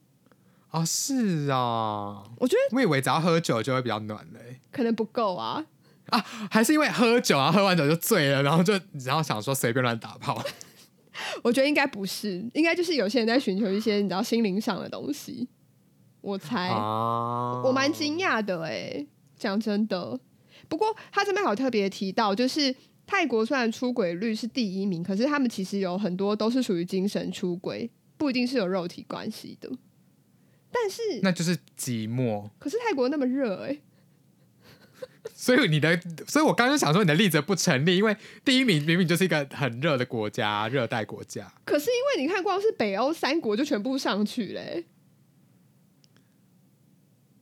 [0.72, 5.66] 哦，是啊，我觉得我以为只要喝酒就会比较暖嘞、可能不够啊，
[6.12, 10.42] 啊，还是因为喝酒啊，喝完酒就醉了，然后就然后想说随便乱打炮。
[11.44, 15.48] 我觉得应该不是，应该就是有些人在寻求一些你知道心灵上的东西。
[16.22, 20.20] 我猜，啊我蛮惊讶的哎、讲真的。
[20.70, 22.74] 不过他这边好特别提到，就是
[23.06, 29.70] 泰国虽然出轨率是第一名，可是他们其实有很多都是属于精神出轨，不一定是有肉体关系的。
[30.72, 32.50] 但是，那就是寂寞。
[32.58, 33.78] 可是泰国那么热哎、
[35.42, 41.52] 所以你的，所以我刚刚想说你的例子不成立，因为第一名明明就是一个很热的国家，热带国家。
[41.66, 44.86] 可是因为你看，光是北欧三国就全部上去嘞、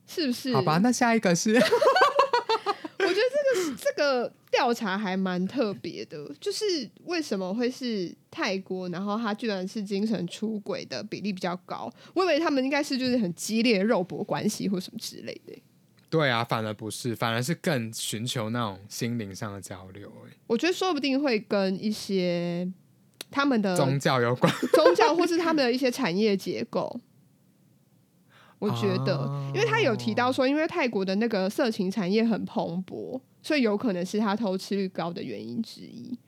[0.06, 0.54] 是不是？
[0.54, 6.64] 好吧，那下一个是 我觉得这个这个调查还蛮特别的，就是
[7.04, 11.92] 为什么会是泰国，然后他居然是精神出轨的比例比较高？
[12.14, 15.52] 我以为他们应该是就是很激烈的肉搏关系或什么之类的。
[16.10, 22.68] 对啊，反而不是，反而是更寻求那种心灵上的交流、欸我觉得说不定会跟一些
[23.30, 24.52] 他们的宗教有关。
[24.74, 27.00] 宗教或是他们的一些产业结构。
[28.58, 36.18] 我觉得，哦因为他有提到说，因为泰国的那个色情产业很蓬勃，所以有可能是他偷吃率高的原因之一。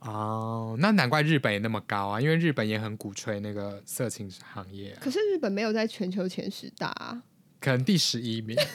[0.00, 7.22] 哦，那难怪日本也那么高啊，因为日本也很鼓吹那个色情行业啊、可是日本没有在全球前十大、啊，
[7.64, 8.54] 可能第十一名。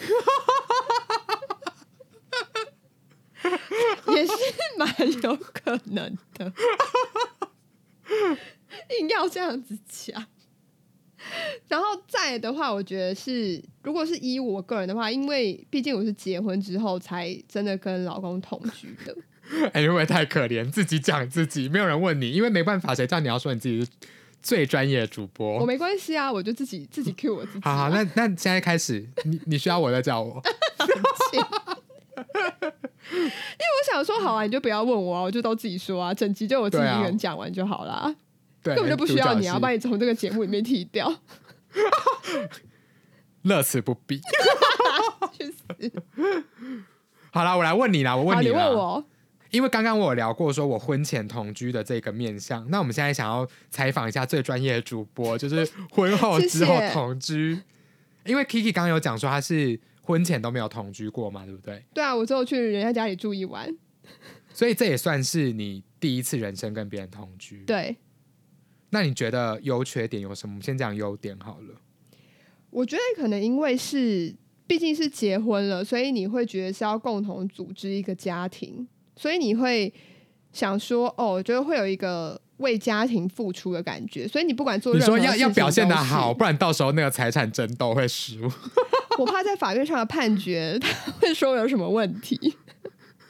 [4.07, 4.33] 也是
[4.77, 6.51] 蛮有可能的。
[8.99, 10.25] 硬要这样子讲，
[11.67, 19.15] 然后再的话，我觉得是，如果是依我个人的话，因为毕竟我是结婚之后才真的跟老公同居的，
[19.73, 20.69] 哎、会不会太可怜？
[20.71, 23.91] 自己讲自己，没有人问你，因为没办法，谁叫你要说你自己是
[24.41, 25.65] 最专业的主我播？
[25.65, 27.75] 没关系啊，我就自己自己 cue 我自己、啊。
[27.75, 30.41] 好好，那那现在开始，你你需要我再叫我。
[31.31, 31.39] 因
[33.19, 38.13] 为我想说，好啊，你就不要问我啊，我就都自己说啊，整集就我自己一个人讲完就好啦，
[38.61, 41.13] 对，根本就不需要你啊，把你从这个节目里面踢掉。
[43.43, 44.21] 乐此不疲。
[45.31, 45.91] 去死！
[47.31, 49.03] 好啦，我来问你啦，我问，你问啦，问我，
[49.51, 57.59] 因为刚刚我有聊过，说我婚前同居的这个面向，那我们现在想要采访一下最专业的主播，就是婚后之后同居。
[58.25, 61.83] 因为 Kiki 刚刚有讲说他是婚前都没有同居过嘛，对不对？
[61.93, 63.73] 对啊，我之后去人家家里住一晚，
[64.53, 67.95] 所以这也算是你第一次人生跟别人同居。，对。
[68.91, 70.53] 那你觉得优缺点有什么？
[70.53, 71.75] 我们先讲优点好了。
[72.71, 74.35] 我觉得可能因为是
[74.67, 78.87] 毕竟是结婚了，所以你会觉得是要共同组织一个家庭，
[79.19, 79.93] 所以你会
[80.53, 84.25] 想说，哦，觉得会有一个为家庭付出的感觉。
[84.25, 88.49] 所以你不管做你任何说要要表现的好，，不然到时候那个财产争斗会输。
[89.19, 92.55] 我怕在法院上的判决他会说有什么问题。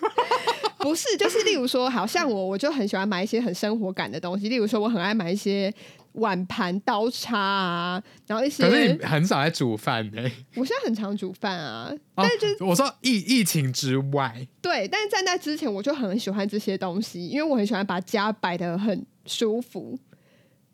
[0.77, 5.73] 不是，就是例如说，好像我我就很喜欢买一些很生活感的东西，例如说我很爱买一些
[6.19, 10.21] 碗盘刀叉啊，然后一些可是你很少在煮饭呢、
[10.55, 12.25] 我现在很常煮饭啊，哦，
[12.59, 19.97] 我说疫疫情之外，对，但是在那之前我就很喜欢这些东西，因为我很喜欢把家摆的很舒服。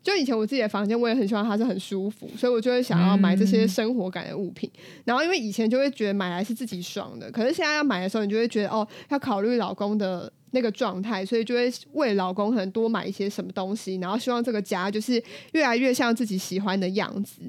[0.02, 4.70] 就以前我自己的房间，我也很喜欢它是很舒服，所以我就会想要买这些生活感的物品。
[5.04, 17.40] 然后因为以前就会觉得买来是自己爽的，可是现在要买的时候，你就会觉得哦，要考虑老公的那个状态，所以就会为老公可能多买一些什么东西，然后希望这个家就是越来越像自己喜欢的样子。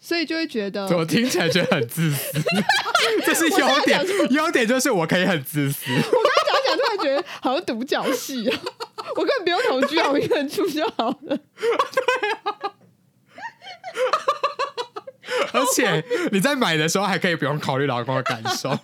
[0.00, 2.40] 所以就会觉得，我听起来觉得很自私，
[3.26, 5.90] 这是优点，优点就是我可以很自私。
[5.90, 8.60] 我刚刚讲讲，突然觉得好像独角戏啊！
[9.16, 11.16] 我根本不用同居啊，我一个人住就好了。
[11.26, 12.72] 对啊，
[15.52, 18.78] 而且你在买的时候还可以不用考虑老公的感受，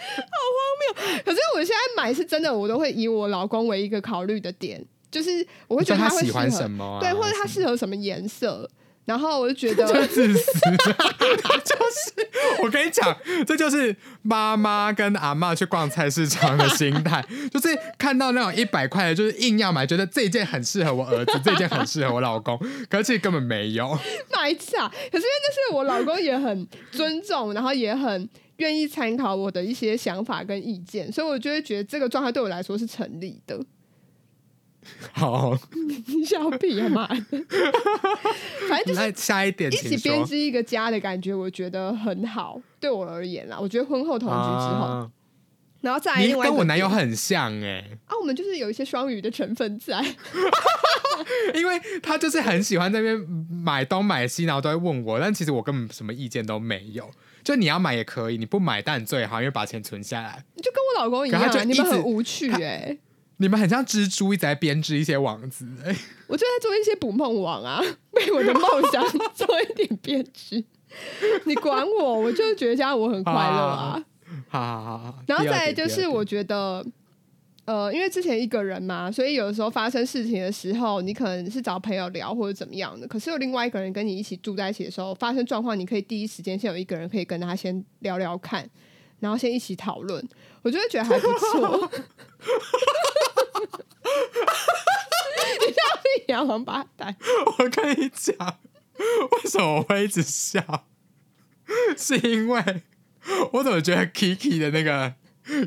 [0.00, 1.22] 好荒谬！
[1.24, 8.68] 可是我现在买是真的，我都会以我老公为一个考虑的点，就是我会觉得他会喜欢什么、啊，对，或者他适合什么颜色。
[9.06, 22.56] 然后我就觉得 自私，就 是我跟你讲，这就是妈妈跟阿妈去逛菜市场的心态， 就是看到那种一百块的，就是硬要买，觉得这件很适合我儿子，这件很适合我老公，
[22.88, 23.98] 可是其实根本没有
[24.32, 24.88] 买差。
[24.88, 28.28] 可是因为那是我老公也很尊重，然后也很
[28.60, 33.60] 愿意参考我的一些想法跟意见，所以我就会觉得这个状态对我来说是成立的。
[35.12, 35.54] 好，
[36.06, 37.24] 你 笑屁啊妈的！
[38.66, 42.58] 反正就是下一点，一起编织一个家的感觉，我觉得很好。
[42.80, 45.10] 对我而言啦，我觉得婚后同居之后，啊、
[45.82, 50.02] 然后再来另外跟我男友很像哎、欸、啊，我们就是有一些双语的成分在，
[51.54, 53.18] 因为他就是很喜欢那边
[53.50, 57.10] 买东买西，然后都会问我，但其实我根本什么意见都没有。
[57.42, 60.44] 就你要买也可以，你不买但最好，因为把钱存下来。
[60.54, 62.98] 你就跟我老公一样、啊，你们很无趣哎、欸。
[63.38, 65.96] 你们很像蜘蛛，一直在编织一些网子、欸。
[66.28, 67.80] 我就在做一些捕梦网啊，
[68.12, 69.02] 为我的梦想
[69.34, 70.62] 做一点编织。
[71.46, 74.04] 你管我，我就觉得这样我很快乐啊。
[74.48, 75.18] 好好好好。
[75.26, 76.84] 然后再来就是，我觉得，
[77.70, 83.06] 呃，因为之前一个人嘛，所以有的时候发生事情的时候，你可能是找朋友聊或者怎么样的。
[83.06, 88.68] 可是有另外一个人跟你一起住在一起的时候，发生状况，你可以第一时间先有一个人可以跟他先聊聊看，
[89.20, 90.28] 然后先一起讨论，
[90.62, 91.88] 我就会觉得还不错。
[95.60, 97.14] 你笑屁呀，王八蛋！
[97.56, 98.58] 我跟你讲，
[98.98, 100.86] 为什么我会一直笑？
[101.96, 102.82] 是因为
[103.52, 105.14] 我怎么觉得 Kiki 的那个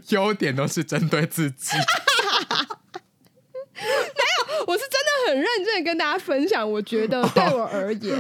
[0.10, 1.76] 优点都是针对自己？
[3.76, 6.70] 没有，我是真的很认真的跟大家分享。
[6.70, 8.18] 我觉得对我而言，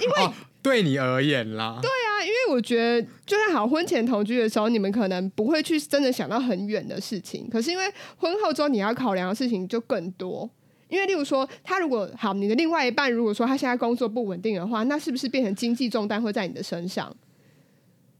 [0.00, 10.48] 因为、哦、对你而言啦，对啊，因为我觉得就算好婚前同居的时候，你们可能不会去真的想到很远的事情，可是因为婚后之后你要考量的事情就更多。
[10.88, 17.14] 因为，例如说，他如果好，你的另外一半如果说他现在工作不稳定的话，那是不是变成经济重担会在你的身上？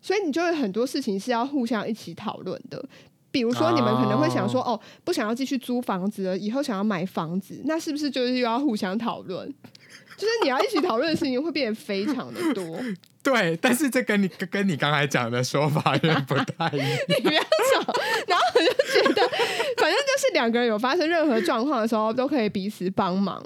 [0.01, 2.85] 所以你就会很多事情是要互相一起讨论的。
[3.33, 9.47] 比如说，你们可能会想说，哦，不想要继续租房子了，以后想要买房子，那是不是就是又要互相讨论？
[10.19, 12.79] 就是你要一起讨论的事情会变得非常的多。
[13.23, 16.89] 对，但是这跟你跟你刚才讲的说法有点不太一样。
[17.09, 17.93] 你不要吵，
[18.27, 19.29] 然后我就觉得，
[19.77, 23.41] 反正就是两个人有发生任何状况的时候，都可以彼此帮忙，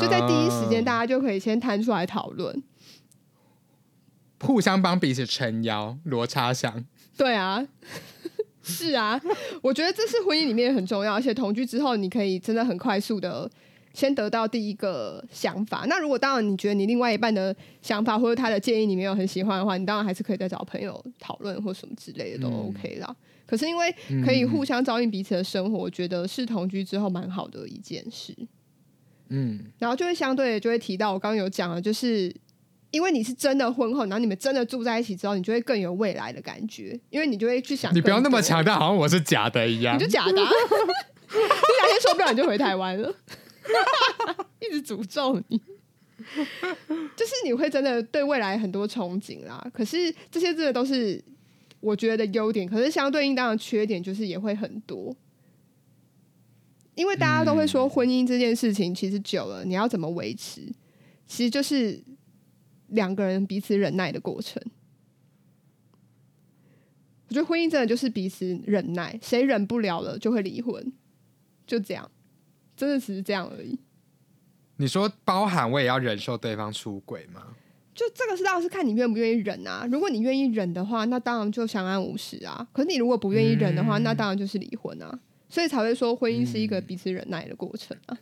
[0.00, 2.62] 就在第一时间，大家就可以先摊出来讨论，
[4.40, 6.84] 互相帮彼此撑腰，罗插香。
[7.16, 7.66] 对啊，
[8.62, 9.20] 是啊，
[9.62, 13.50] 我觉得这是婚姻里面很重要，而且同居之后，你可以真的很快速的。
[13.94, 15.84] 先得到第一个想法。
[15.88, 23.08] 那如果当然你觉得你另外一半的想法或者他的建议你没有很喜欢的话，你当然还是可以再找朋友讨论或什么之类的都 OK 啦。
[23.08, 23.92] 嗯、可是因为
[24.24, 28.36] 可以互相照应彼此的生活，我觉得是同居之后蛮好的一件事。
[29.30, 32.32] 嗯，然后就会相对就会提到我刚刚有讲的，就是
[32.90, 37.94] 因为你是真的婚后，然后你们真的住在一起之后，你就会更有未来的感觉，因为你就会去想。
[37.94, 39.94] 你不要那么强调，好像我是假的一样。
[39.96, 43.14] 你就假的、啊，你哪天受不了你就回台湾了。
[44.60, 45.60] 一直诅咒你，
[47.14, 49.64] 就是你会真的对未来很多憧憬啦。
[49.72, 51.22] 可是这些真的都是
[51.80, 55.14] 我觉得优点，可是相对应当的缺点就是也会很多。
[56.94, 60.62] 因为大家都会说婚姻这件事情，其实久了你要怎么维持，
[61.26, 62.02] 其实就是
[62.88, 64.62] 两个人彼此忍耐的过程。
[67.28, 70.92] 我觉得婚姻真的就是彼此忍耐，谁忍不了了就会离婚，
[71.66, 72.10] 就这样。
[72.76, 73.78] 真的只是这样而已。
[74.76, 77.56] 你说包含我也要忍受对方出轨吗？
[77.94, 79.84] 就这个是当然是看你愿不愿意忍啊。
[79.90, 82.66] 如果你愿意忍的话，那当然就相安无事啊。
[82.72, 85.18] 可是你如果不愿意忍的话，嗯、那当然就是离婚啊。
[85.48, 88.16] 所以才会说婚姻是一个彼此忍耐的过程啊。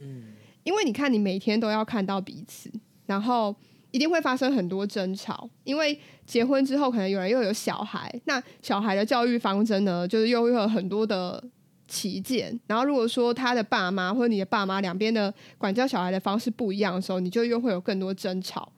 [0.00, 2.70] 嗯，因为你看，你每天都要看到彼此，
[3.06, 3.54] 然后
[3.90, 5.48] 一定会发生很多争吵。
[5.64, 11.42] 因为结婚之后，可能有人又有小孩，那小孩的教育方针呢，就是又有很多的
[11.86, 12.58] 起见。
[12.66, 18.72] 然后如果说他的爸妈或者你的爸妈两边的管教小孩的方式不一样的时候，你就又会有更多争吵。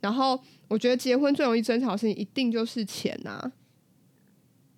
[0.00, 3.52] 然后我觉得结婚最容易争吵的事情，一定就是钱呐、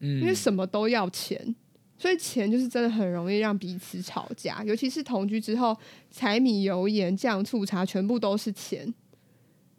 [0.00, 1.54] 嗯，因为什么都要钱，
[1.96, 5.76] 所以钱就是真的很容易让彼此吵架，尤其是同居之后，
[6.10, 8.92] 柴米油盐酱醋茶全部都是钱，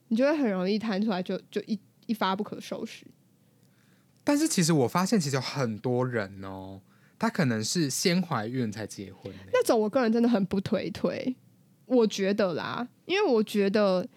[0.07, 3.05] 你就会很容易摊出来就，就一一发不可收拾。
[4.23, 6.81] 但是其实我发现，其实有很多人哦，
[7.19, 11.35] 他可能是先怀孕才结婚欸、那种我个人真的很不推推，
[11.85, 14.07] 我觉得啦，因为我觉得，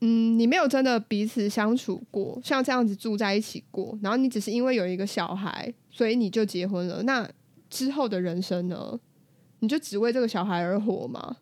[0.00, 7.28] 嗯，你没有真的彼此相处过，像这样子住在一起过，然后你只是因为有一个小孩，所以你就结婚了，那
[7.68, 8.98] 之后的人生呢？
[9.58, 11.36] 你就只为这个小孩而活吗？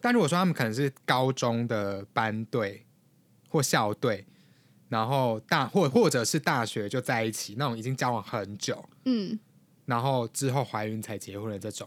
[0.00, 2.86] 但如果说他们可能是高中的班队
[3.50, 4.24] 或校队，
[4.88, 9.38] 然后大或或者是大学就在一起，那种已经交往很久，嗯，
[9.84, 11.86] 然后之后怀孕才结婚的这种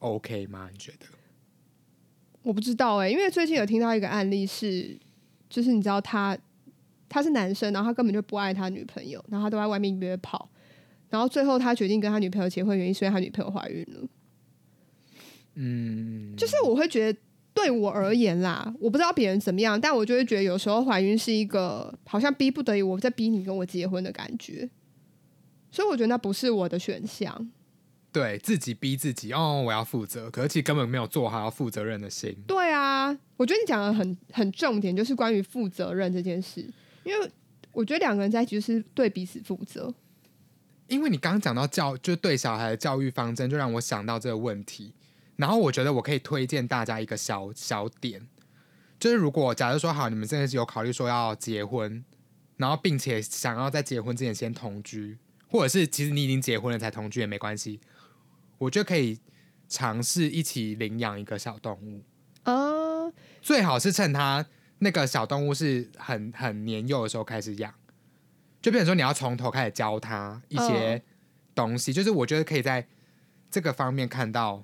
[0.00, 0.68] ，OK 吗？
[0.72, 1.06] 你觉得？
[2.42, 4.98] 我不知道哎、因为最近有听到一个案例是，
[5.48, 6.36] 就是你知道他
[7.08, 10.48] 他是男生，然后他根本就不爱他女朋友，然后他都在外面约炮，
[11.08, 14.08] 然后最后他决定跟他女朋友结婚，原因是因为他女朋友怀孕了。
[15.54, 17.18] 嗯，就是我会觉得，
[17.54, 24.68] 对我而言啦，我不知道别人怎么样，但我就会觉得有时候怀孕是一个好像逼不得已我在逼你跟我结婚的感觉，
[25.70, 27.50] 所以我觉得那不是我的选项。
[28.12, 32.34] 对自己逼自己哦，我要负责，可是其实根本没有做好要负责任的心。
[32.46, 36.66] 对啊，我觉得你讲的很很重点，就是关于负责任这件事，
[37.04, 37.30] 因为
[37.72, 39.94] 我觉得两个人在一起就是对彼此负责。
[40.88, 44.94] 因为你刚刚讲到教，就是对小孩的教育方针，就让我想到这个问题。
[45.36, 48.26] 然后我觉得我可以推荐大家一个小小点，
[48.98, 52.02] 就是如果假如说好，你们真的是有考虑说要结婚，
[52.56, 55.18] 然后并且想要在结婚之前先同居，
[55.48, 57.80] 或者是其实你已经结婚了才同居也没关系，
[58.56, 59.20] 我觉得可以
[59.68, 62.02] 尝试一起领养一个小动物，
[62.44, 63.12] 啊，
[63.42, 64.46] 最好是趁它
[64.78, 67.74] 那个小动物是很很年幼的时候开始养，
[68.66, 71.00] 就变成说你要从头开始教他一些
[71.54, 72.84] 东西，就是我觉得可以在
[73.48, 74.60] 这个方面看到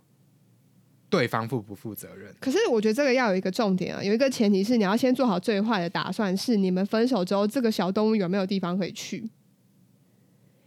[1.09, 2.34] 对方负不负责任。
[2.40, 9.30] 可是我觉得这个要有一个重点啊，有一个前提是你要先做好最坏的打算，是你们分手之后，这个小动物有没有地方可以去？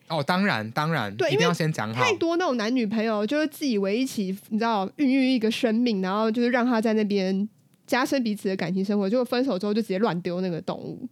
[0.08, 2.02] 哦，当然当然，对一定要先讲好。
[2.02, 7.50] 太多那种男女朋友就是自以为一起，你知道孕育一个生命，然后就是让他在那边
[7.86, 11.06] 加深彼此的感情生活，结果分手之后就直接乱丢那个动物。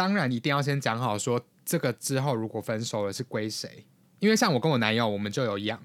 [0.00, 3.84] 当然一定要先讲好，说这个之后如果分手了是归谁。
[4.18, 5.78] 因为像我跟我男友，我们就有养，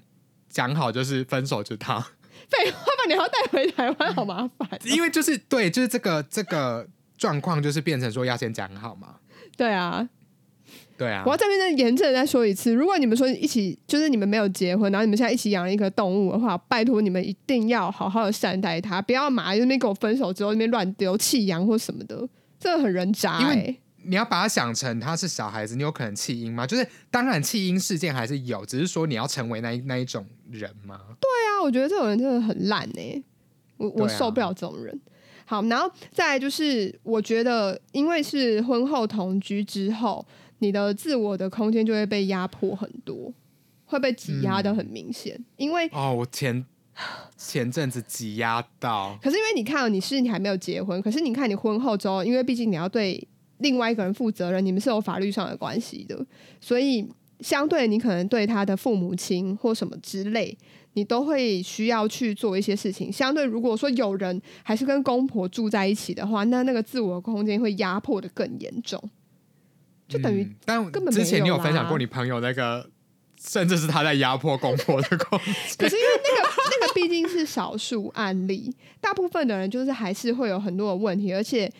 [0.48, 2.00] 讲好就是分手就是他。
[2.48, 6.88] 废话吧，你要带回台湾，好麻烦哦、因为就是对，就是这个这个
[7.18, 9.16] 状况，就是变成说要先讲好嘛。
[9.54, 10.08] 对啊，
[10.96, 22.26] 对啊我，要这边再严正的再说一次，如果你们说一起，就是你们没有结婚，然后你们现在一起养了一个动物的话，拜托你们一定要好好的善待它，不要马上那边跟我分手之后那边乱丢弃养或什么的，
[22.58, 23.42] 这个很人渣、欸。
[23.42, 26.66] 因为你要把它想成他是小孩子，你有可能弃婴吗？
[26.66, 31.00] 就是当然弃婴事件还是有，只是说你要成为那一那一种人吗？
[31.20, 33.22] 对啊，我觉得这种人真的很烂哎、
[33.76, 35.00] 我我受不了这种人。
[35.44, 40.26] 好，然后再来就是，我觉得因为是婚后同居之后，
[40.58, 43.32] 你的自我的空间就会被压迫很多，
[43.84, 45.38] 会被挤压的很明显。
[45.56, 46.64] 因为哦，我前
[47.36, 53.24] 前阵子挤压到，可是因为你看哦，你是你还没有结婚，可是你看你婚后之后，因为毕竟你要对
[53.58, 56.18] 另外一个人负责任，你们是有法律上的关系的，
[56.60, 57.06] 所以
[57.40, 60.56] 相对你可能对他的父母亲或什么之类，
[60.94, 63.12] 你都会需要去做一些事情。
[63.12, 68.98] 相对如果说有人还是跟公婆住在一起的话，那那个自我空间会压迫的更严重，
[70.08, 72.88] 就等于嗯但根本之前你有分享过你朋友那个，
[73.38, 75.54] 甚至是他在压迫公婆的空间。
[75.76, 76.50] 可是因为那个
[76.80, 81.70] 那个毕竟是少数案例，大部分的人就是还是会有很多的问题，而且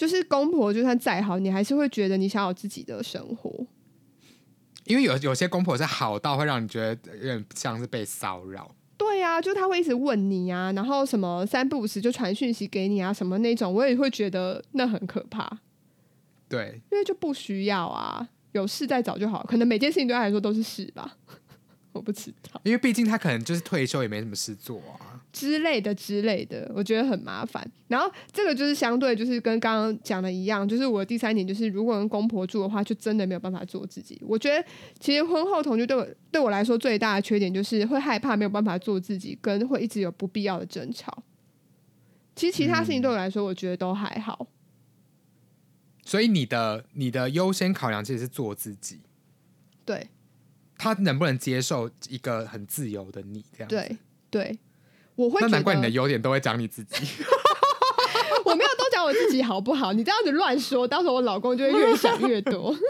[0.00, 3.66] 就是公婆就算再好，你还是会觉得你想有自己的生活。
[4.84, 8.74] 因为有有些公婆是好到会让你觉得有点像是被骚扰。
[8.96, 15.58] 对呀、就他会一直问你啊，然后什么三不五时就传讯息给你啊，什么那种，我也会觉得那很可怕，
[16.48, 21.18] 对，因为就不需要啊，有事再找就好，可能每件事情对他来说都是事吧。
[21.92, 25.19] 我不知道因为毕竟他可能就是退休也没什么事做啊。
[25.32, 27.64] 之类的之类的，我觉得很麻烦。
[27.88, 34.20] 然后这个就是相对就是跟刚刚讲的一样，就是我的第三点就是，如果跟公婆住的话，就真的没有办法做自己。
[34.26, 34.64] 我觉得
[34.98, 41.22] 其实婚后同居对我对我来说最大的缺点就是会害怕没有办法做自己，跟会一直有不必要的争吵。
[42.36, 44.46] 其实其他事情对我来说，我觉得都还好。
[46.04, 49.00] 所以你的你的优先考量其实是做自己，
[49.84, 50.08] 对
[50.76, 53.96] 他能不能接受一个很自由的你这样？，对
[54.30, 54.58] 对，
[55.24, 56.96] 我会那难怪你的优点都会讲你自己。
[58.44, 59.92] 我没有都讲我自己好不好？
[59.92, 62.74] 你这样子乱说，到时候我老公就会越想越多。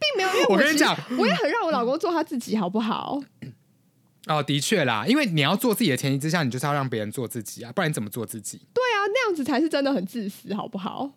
[0.00, 3.20] 并没有，因为我跟你讲我也很让我老公做他自己，好不好？
[4.26, 8.58] 哦，的确啦，因为你要做自己的前提之下，你就是要让别人做自己啊，不然你怎么做自己？
[8.74, 11.12] 对啊，那样子才是真的很自私，好不好？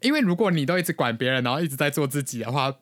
[0.00, 2.74] 因为如果你都一直管别人，然后一直在做自己的话，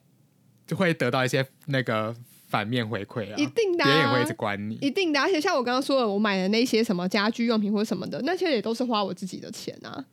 [0.67, 2.15] 就会得到一些那个
[2.53, 4.75] 反面回馈啊，一定的、啊别人也会一直，管你。
[4.83, 5.19] 一定的。
[5.19, 10.05] 而且像我刚刚说的，我买的那些什么家居用品或什么的，那些也都是花我自己的钱啊。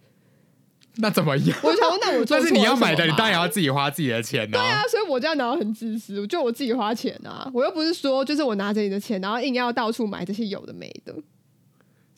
[0.95, 1.59] 那怎么样？
[1.61, 11.13] 我想问，那我但是你要买的，你当然要自己花自己的钱呢、对啊，所以我这样拿到很自私，就我自己花钱啊，我又不是说就是我拿着你的钱，然后硬要到处买这些有的没的，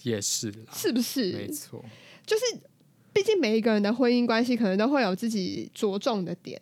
[0.04, 1.48] 也是啦，是不是没？
[1.48, 1.84] 错。
[2.26, 2.44] 就是，
[3.12, 6.62] 毕竟每一个人的婚姻关系可能都会有自己着重的点，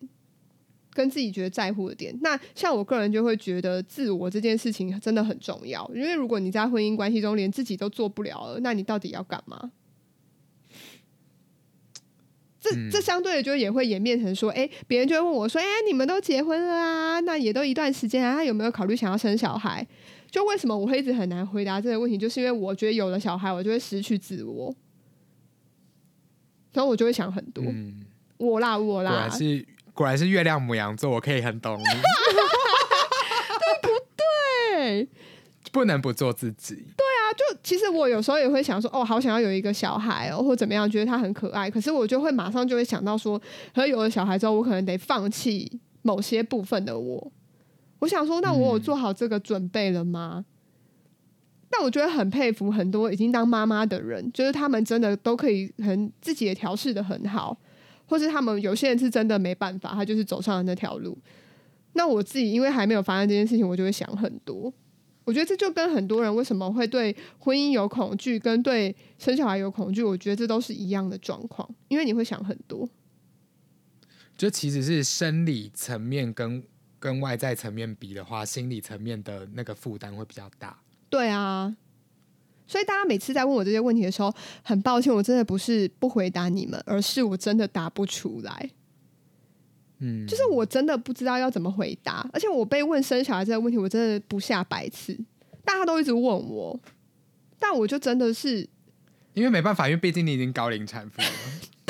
[0.99, 2.13] 跟自己觉得在乎的点。
[2.21, 9.71] 那像我个人就会觉得自我这件事情真的很重要，因为如果你在婚姻关系中连自己都做不了了，那你到底要干嘛？
[12.59, 19.87] 这嗯这相对的就也会演变成说，哎、别人就会问我说，哎、你们都结婚了啊，那也都一段时间啊，有没有考虑想要生小孩？
[20.29, 24.75] 就为什么我会一直很难回答这个问题，就是因为我觉得有了小孩，我就会失去自我，
[26.73, 28.05] 然后我就会想很多，嗯，
[28.37, 29.65] 我啦我啦，是
[29.99, 31.83] 果然是月亮母羊座，我可以很懂你，
[34.15, 35.09] 对，
[35.73, 36.75] 不能不做自己。
[36.75, 41.69] 对啊就其实我有时候也会想说，哦，好想要有一个小孩哦，或怎么样，觉得他很可爱。
[41.69, 43.37] 可是我就会马上就会想到说，
[43.75, 45.69] 可是有了小孩之后，我可能得放弃
[46.01, 47.31] 某些部分的我。
[47.99, 50.45] 我想说，那我有嗯做好这个准备了吗？
[51.69, 57.57] 但我觉得很佩服很多已经当妈妈的人，就是他们真的都可以很自己也调试的很好，
[58.09, 61.15] 或是他们有些人是真的没办法，他就是走上了那条路。
[61.93, 64.73] 那我自己因为还没有发生这件事情，我就会想很多。
[65.25, 72.89] 我觉得这就跟很多人为什么会对婚姻有恐惧，跟对生小孩有恐惧，我觉得这都是一样的状况，因为你会想很多。
[74.35, 76.63] 就其实是生理层面跟
[76.97, 80.79] 跟外在层面比的话，心理层面的那个负担会比较大。
[81.09, 81.75] 对啊，
[82.69, 88.69] 所以大家每次在问我这些问题的时候，很抱歉，我真的不是不回答你们，而是我真的答不出来，
[89.97, 95.17] 嗯，就是我真的不知道要怎么回答，而且我被问生小孩这个问题，我真的不下百次，
[95.65, 96.79] 大家都一直问我，
[97.57, 98.69] 但我就真的是
[99.33, 101.27] 因为没办法，因为毕竟你已经高龄产妇了。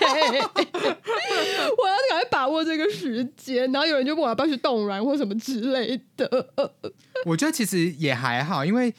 [0.00, 6.74] 对我要赶快把握这个时间，然后有人就问我要不要去冻卵或什么之类的。
[7.24, 8.92] 我觉得其实也还好，因为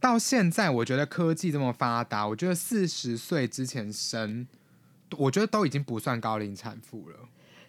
[0.00, 4.46] 到现在，我觉得科技这么发达，我觉得四十岁之前生，
[5.18, 7.28] 我觉得都已经不算高龄产妇了。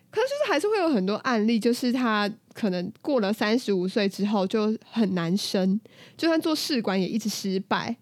[0.09, 5.79] 可是就是还是会有很多案例，就是他可能过了三十五岁之后就很难生，
[6.17, 7.95] 就算做试管也一直失败，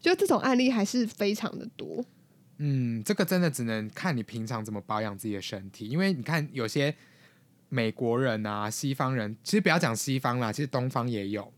[0.00, 2.04] 就这种案例还是非常的多。
[2.58, 6.94] 嗯，这个真的只能看你平常怎么保养自己的身体，因为你看有些
[7.68, 11.50] 美国人啊、西方人，其实不要讲西方啦，其实东方也有，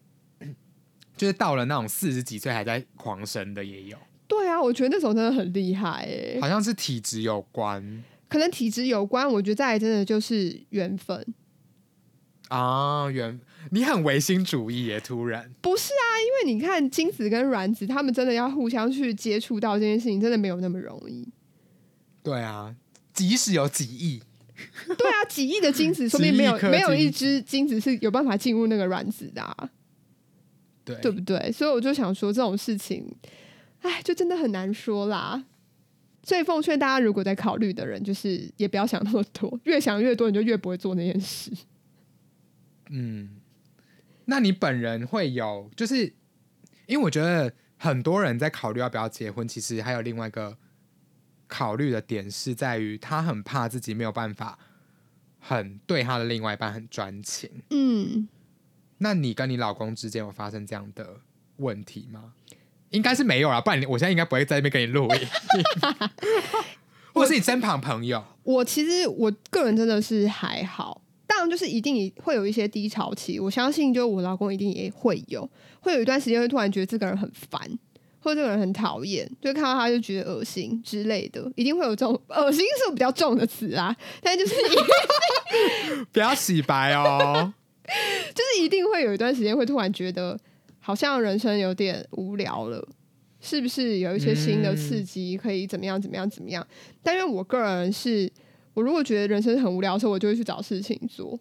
[1.21, 11.35] 就是到了那种四十几岁还在狂生的也有，对啊，我觉得那种真的很厉害诶、好像是体质有关可能体质有关，我觉得再来真的就是缘分。
[12.49, 13.11] 啊。
[13.11, 13.39] 缘
[13.71, 15.53] 你很唯心主义耶，突然。
[15.61, 21.29] 不是啊，因为你看精子跟卵子，他们真的要互相去接触到这件事情，真的没有那么容易。
[22.23, 22.75] 对啊，
[23.12, 24.23] 即使有几亿，
[24.97, 29.71] 对啊，几亿的精子， 说不定没有没有一只精子是有办法进入那个卵子的、啊，
[30.85, 31.51] 对对不对？
[31.53, 33.14] 所以我就想说，这种事情，
[33.81, 35.45] 哎，就真的很难说啦。
[36.22, 41.51] 所以奉劝大家，如果在考虑的人，就是也不要想那么多，越想越多，你就越不会做那件事。
[42.91, 43.41] 嗯，
[44.26, 46.05] 那你本人会有，就是
[46.87, 50.59] 因为我觉得很多人在考虑要不要结婚，其实还有另外一个
[51.47, 54.59] 考虑的点是在于，他很怕自己没有办法
[55.39, 57.62] 很对他的另外一半很专情。
[57.70, 58.28] 嗯，
[59.03, 61.16] 那你跟你老公之间有发生这样的
[61.57, 62.32] 问题吗？
[62.90, 65.20] 应该是没有啦，不然你我现在应该不会在那边跟你录音，
[67.14, 68.24] 或是你身旁朋友。
[68.42, 75.48] 我其实我个人真的是还好，但当然就是一定会有一些低潮期，我相信就我老公一定也会有，
[75.80, 77.59] 会有一段时间会突然觉得这个人很烦，
[78.20, 84.55] 或者这个人很讨厌，就看到他就觉得恶心之类的，一定会有这种恶心是比较重的词啊，但就是
[86.12, 87.55] 不要洗白哦。
[88.34, 90.38] 就是一定会有一段时间会突然觉得
[90.78, 92.86] 好像人生有点无聊了，
[93.41, 96.66] 是不是有一些新的刺激可以怎么样怎么样怎么样？
[97.03, 98.30] 但因为我个人是，
[98.74, 101.38] 我如果觉得人生很无聊的时候，我就会去找事情做。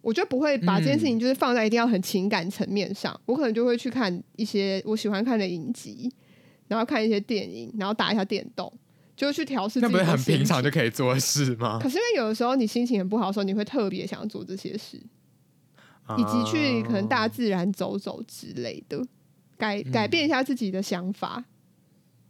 [0.00, 6.12] 我就不会把这件事情就是放在一定要很情感层面上，我可能就会去看一些我喜欢看的影集，
[6.68, 8.70] 然后看一些电影，然后打一下电动，
[9.16, 9.80] 就去调试。
[9.80, 11.78] 那不是很平常就可以做的事吗？
[11.82, 15.00] 可是因为有的时候你心情很不好的时候，你会特别想要做这些事。
[16.18, 19.02] 以及去可能大自然走走之类的，
[19.56, 21.42] 改改变一下自己的想法，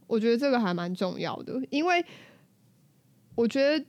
[0.07, 1.61] 我觉得这个还蛮重要的。
[1.69, 2.03] 因为
[3.35, 3.85] 我觉得，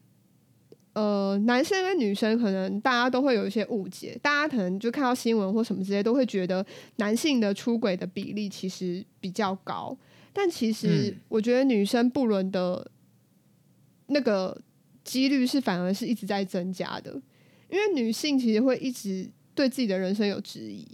[0.94, 6.66] 呃，男生跟女生可能大家都会有一些误解，大家可能就看到新闻或什么之类，都会觉得
[6.96, 9.96] 男性的出轨的比例其实比较高，
[10.32, 12.90] 但其实我觉得女生不伦的
[14.08, 14.60] 那个
[15.04, 17.12] 几率是反而是一直在增加的，
[17.70, 19.30] 因为女性其实会一直。
[19.56, 20.86] 对自己的人生有质疑，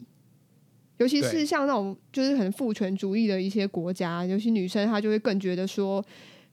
[0.98, 6.02] 尤其是像那种就是很父权主义的一些国家，尤其女生她就会更觉得说，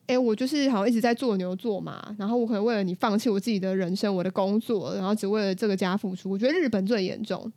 [0.08, 6.32] 哎，我就是好像一直在做牛做马，然后我可能为了你放弃我自己的人生、我的工作，然后只为了这个家付出。
[6.32, 7.52] 我觉得日本最严重。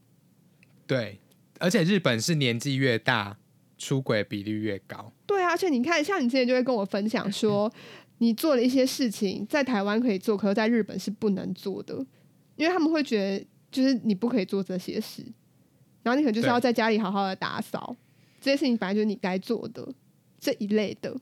[0.87, 1.19] 对，
[1.59, 3.39] 而且日本是年纪越大，
[3.79, 5.11] 出轨比例越高。
[5.27, 7.73] 对啊，而且你看，像你之前就会跟我分享说，
[8.19, 11.95] 你做了一些事情在台湾可以做，可是在日本是不能做的，
[12.57, 13.47] 因为他们会觉得。
[13.73, 15.25] 就是你不可以做这些事，
[16.03, 17.97] 然后你可能就是要在家里好好的打扫，
[18.39, 19.93] 这些事情本来就是你该做的
[20.39, 21.17] 这一类的。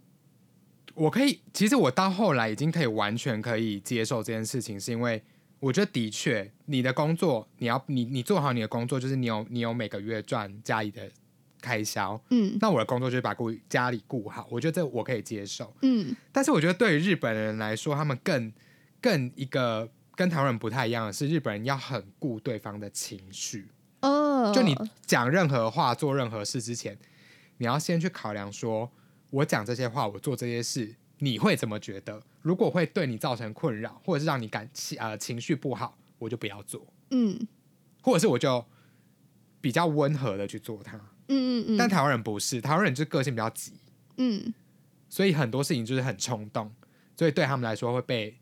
[0.95, 5.23] 我可以，其实我到后来已经可以完全可以接受这件事情，是因为
[5.61, 11.09] 我觉得的确，你的工作你要你你做好你的工作，就是你有你有每个月赚家里的
[11.61, 18.53] 开销，嗯，那我的工作就是把顾家里顾好，我觉得这我可以接受，嗯，但是我觉得对于日本人来说，他们更
[19.01, 19.89] 更一个。
[20.21, 23.71] 跟台湾人不太一样的是，日本人要很顾对方的情绪。
[24.03, 26.99] 哦，就你讲任何话、做任何事之前，
[27.57, 28.93] 你要先去考量，说
[29.31, 32.23] 我讲这些话、我做这些事，你会怎么觉得？
[32.43, 36.87] 如果会对你造成困扰，或者是让你感情呃情绪不好，我就不要做。
[37.13, 37.49] 嗯，
[38.03, 38.63] 或者是我就
[39.63, 40.99] 比较温和的去做它。
[41.29, 41.77] 嗯嗯嗯。
[41.79, 43.73] 但台湾人不是，台湾人就个性比较急。
[44.19, 44.53] 嗯，
[45.09, 46.71] 所以很多事情就是很冲动，
[47.17, 48.37] 所以对他们来说会被。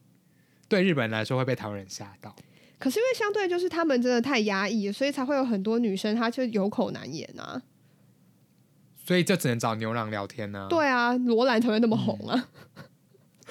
[0.69, 2.37] 对日本人来说会被台湾人吓到，
[2.79, 7.63] 可是因为相对就是他们真的太压抑，所以才会有很多女生她就有口难言啊，
[9.05, 10.67] 所以就只能找牛郎聊天呢。
[10.69, 12.49] 对啊，罗兰才会那么红啊。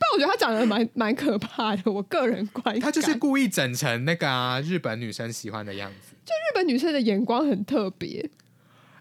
[0.00, 2.80] 但我觉得他长得蛮蛮可怕的，我个人观感。
[2.80, 8.30] 他就是故意整成那个啊日本女生喜欢的样子，就日本女生的眼光很特别。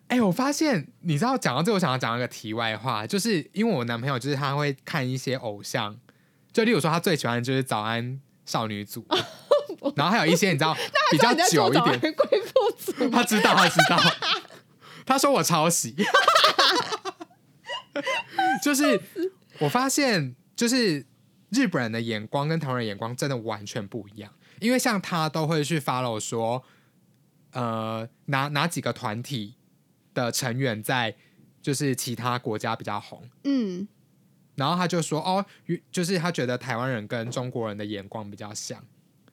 [0.08, 5.98] 哎，我发现你知道讲到这，我想要讲一个题外话，就是因为我男朋友就是他会看一些偶像。
[6.54, 9.06] 就例如说，他最喜欢的就是早安少女组，
[9.96, 10.76] 然后还有一些你知道
[11.12, 14.00] 比较久一点贵妇组，他知道，他知道，
[15.06, 15.96] 他说我抄袭，
[18.64, 19.00] 就是
[19.60, 21.06] 我发现，就是
[21.50, 26.64] 日本人的眼光跟台湾人眼光真的完全不一样，因为像他都会去 follow 说，
[27.52, 29.56] 呃，哪哪几个团体
[30.14, 31.16] 的成员在
[31.62, 33.88] 就是其他国家比较红，嗯。
[34.58, 35.46] 然后他就说：“哦，
[35.92, 38.84] 就是他觉得台湾人跟中国人的眼光比较像，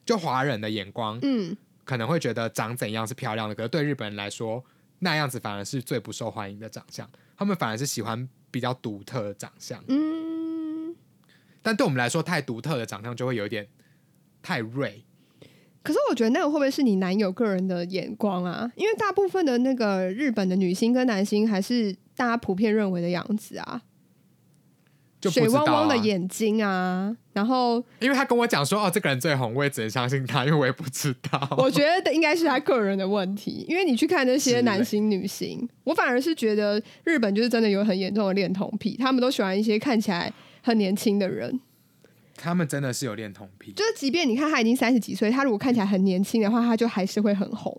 [0.05, 4.63] 就华人的眼光，嗯，可能会觉得长怎样是漂亮的，可是对日本人来说，
[4.99, 7.09] 那样子反而是最不受欢迎的长相。
[7.37, 10.95] 他们反而是喜欢比较独特的长相，嗯。
[11.63, 13.67] 但对我们来说，太独特的长相就会有点
[14.43, 15.03] 太锐。
[15.83, 18.71] 可是我觉得那个会不会是你男友个人的眼光啊？
[18.77, 23.81] 因为大部分的那个日本的女星跟男星，还是大家普遍认为的样子啊。”
[25.31, 31.57] 水汪汪的眼睛啊，然后因为他跟我讲说哦，这个人最红，我也只能相信他，因为我也不知道。
[31.59, 41.61] 我觉得应该是他个人的问题，因为你去看那些男星女星，我反而是觉得日本就是真的有很严重的恋童癖，他们都喜欢一些看起来很年轻的人。
[42.37, 47.73] 他们真的是有恋童癖，就是即便你看他已经三十几岁，他如果看起来很年轻的话，他就还是会很红，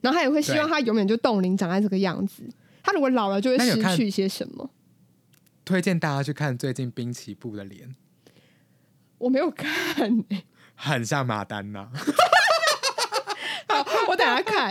[0.00, 2.42] 然后他也会希望他永远就冻龄长在这个样子。
[2.82, 4.68] 他如果老了，就会失去一些什么。
[5.64, 7.94] 推荐大家去看最近滨崎步的脸，
[9.18, 10.24] 我没有看，
[10.74, 11.90] 很像马丹娜。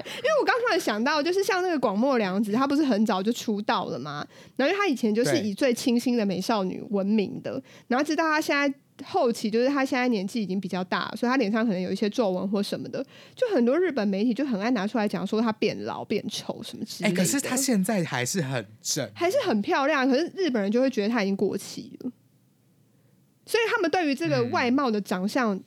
[0.05, 4.25] 因为我刚突然想到，就是像那个广末凉子，她不是很早就出道了吗？
[4.55, 8.73] 然后她以前就是以最清新的美少女闻名的，然后直到她现在
[9.03, 13.03] 后期就是他现在年纪已经比较大，所以他脸上可能有一些皱纹或什么的，
[13.35, 17.19] 就很多日本媒体就很爱拿出来讲说她变老变丑什么之哎、类的。
[17.19, 22.11] 可是她现在还是很正，还是很漂亮，可是日本人就会觉得她已经过气了，
[23.47, 25.59] 所以他们对于这个嗯外貌的长相、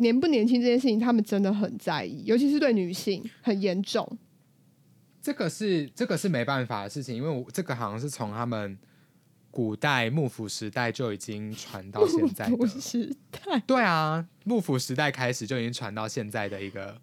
[0.00, 4.18] 年不年轻这件事情，他们真的很在意，尤其是对女性很严重。
[5.22, 8.78] 这个是这个是没办法的事情，因为我这个好像是从他们
[9.50, 12.80] 古代幕府时代就已经传到现在不的。
[12.80, 16.96] 时代对啊，幕府时代开始就已经传到现在的一个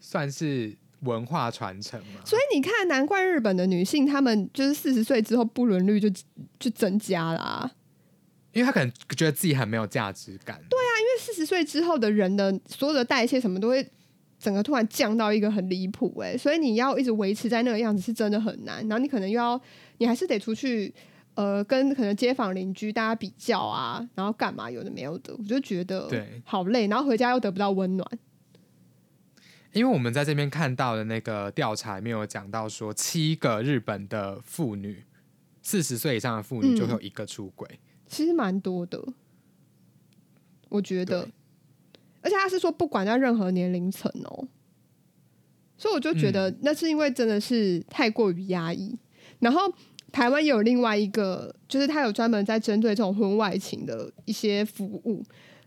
[0.00, 2.20] 算是文化传承嘛。
[2.24, 6.10] 所以你看，难怪日本的女性，她们就是四十岁之后不伦率就
[6.58, 7.70] 就增加啦、
[8.54, 10.56] 因为他可能觉得自己很没有价值感。
[10.70, 13.86] 对啊，因为四十岁之后的人的所有的代谢什么都会
[14.38, 18.80] 整个突然降到一个很离谱哎，所以你要一直维持在那个样子是真的很难。
[18.88, 19.60] 然后你可能又要，
[19.98, 20.94] 你还是得出去
[21.34, 28.08] 呃跟可能街坊邻居大家比较啊，然后干嘛有的没有的，我就觉得对好累，然后回家又得不到温暖。
[29.72, 35.02] 因为我们在这边看到的那个调查里面有讲到说，七个日本的妇女，
[35.62, 37.68] 四十岁以上的妇女嗯就会有一个出轨。
[38.14, 39.02] 其实蛮多的，
[40.68, 41.28] 我觉得，
[42.22, 44.46] 而且他是说不管在任何年龄层哦，
[45.76, 46.58] 所以我就觉得嗯。
[46.62, 48.96] 那是因为真的是太过于压抑。
[49.40, 49.62] 然后
[50.12, 55.24] 台湾也有另外一个，就是他有专门在针对这种婚外情的一些服务，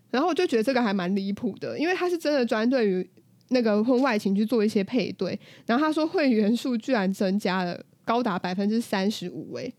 [0.09, 3.07] 然后我就觉得这个还蛮离谱的，因为他是真的专对于
[3.49, 9.71] 那个婚外情去做一些配对，然后他说会员数居然增加了高达百分之三十五，哎，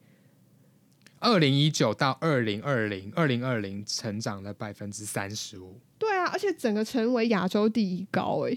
[1.20, 5.80] 二零一九到二零二零，二零二零成长了百分之三十五。
[5.98, 8.56] 对啊，而且整个成为亚洲第一高、哎。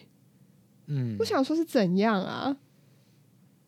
[0.88, 2.56] 嗯我，想说是怎样啊？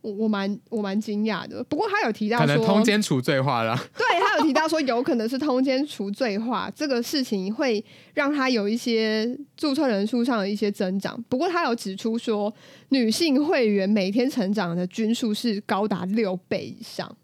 [0.01, 1.63] 我我蛮我蛮惊讶的。
[1.63, 3.73] 不过他有提到可能说，通奸除罪化了。
[3.97, 7.83] 对他有提到说，有可能是通奸除罪化 这个事情会
[8.13, 9.25] 让他有一些
[9.55, 11.23] 注册人数上的一些增长。
[11.29, 12.53] 不过他有指出说，
[12.89, 17.15] 女性会员每天成长的均数是高达六倍以上，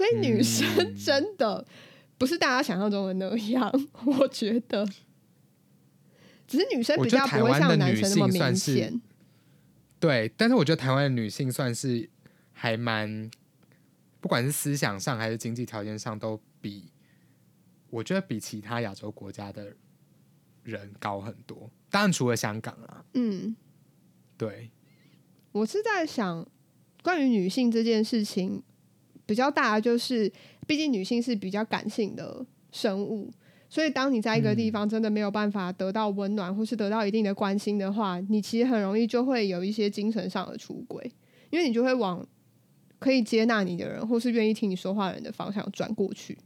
[0.00, 1.66] 所以女生嗯真的
[2.16, 3.70] 不是大家想象中的那样。
[4.06, 4.88] 我觉得。
[6.46, 9.02] 只是女生比较不会台湾的像男女生那么明性算是显，
[10.00, 12.08] 对，但是我觉得台湾的女性算是
[12.50, 13.30] 还蛮，
[14.20, 16.90] 不管是思想上还是经济条件上，都比
[17.90, 19.76] 我觉得比其他亚洲国家的
[20.64, 21.70] 人高很多。
[21.90, 23.54] 当然，除了香港啊，嗯，
[24.36, 24.70] 对，
[25.52, 26.48] 我是在想，
[27.04, 28.64] 关于女性这件事情，
[29.30, 30.28] 比较大的就是，
[30.66, 33.30] 毕竟女性是比较感性的生物，
[33.68, 41.08] 所以当你在一个地方真的没有办法得到温暖，或是得到一定的关心的话，你其实很容易就会有一些精神上的出轨，
[41.50, 42.26] 因为你就会往
[42.98, 46.36] 可以接纳你的人，或是愿意听你说话的人的方向转过去。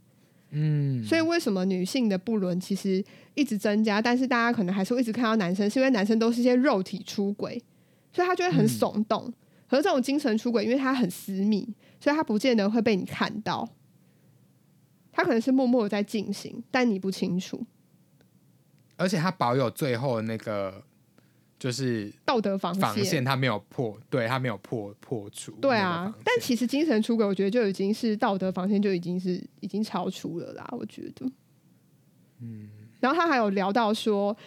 [0.51, 7.59] 嗯，所以为什么女性的不伦其实一直增加，但是大家可能还是会一直看到男生，是因为男生都是一些肉体出轨，
[8.13, 9.33] 所以他就会很嗯耸动。
[9.67, 11.67] 可是这种精神出轨，因为他很私密，
[12.05, 13.67] 所以他不见得会被你看到，
[15.11, 17.65] 他可能是默默的在进行，但你不清楚。
[18.95, 20.83] 而且他保有最后那个
[21.57, 25.53] 就是道德防防线，他没有破，对他没有破破除。
[25.53, 30.63] 对啊，但其实精神出轨，我觉得就已经是道德防线就已经是已经超出了啦。
[30.73, 31.25] 我觉得，
[32.39, 34.37] 嗯，然后他还有聊到说，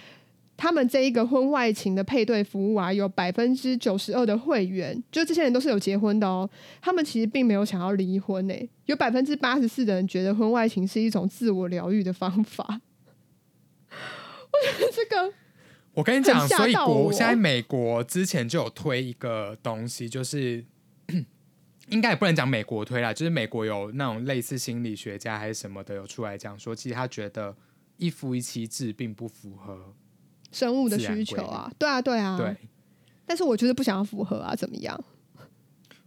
[0.59, 6.51] 他们这一个婚外情的配对服务啊，有百分之九十二的会员，就这些人都是有结婚的哦。
[6.83, 12.81] 他们其实并没有想要离婚诶、有百分之八十四的人觉得婚外情是一种自我疗愈的方法。
[13.89, 15.33] 我觉得这个
[15.95, 20.65] 我跟你讲，所以国现在美国之前就有推一个东西，就是
[21.91, 27.57] 应该也不能讲美国推啦，就是美国有那种类似心理学家还是什么的有出来讲说，其实他觉得
[27.97, 29.95] 一夫一妻制并不符合，
[30.51, 32.57] 生物的需求啊，对啊，对啊，对，
[33.27, 34.99] 但是我就是不想要符合啊，怎么样？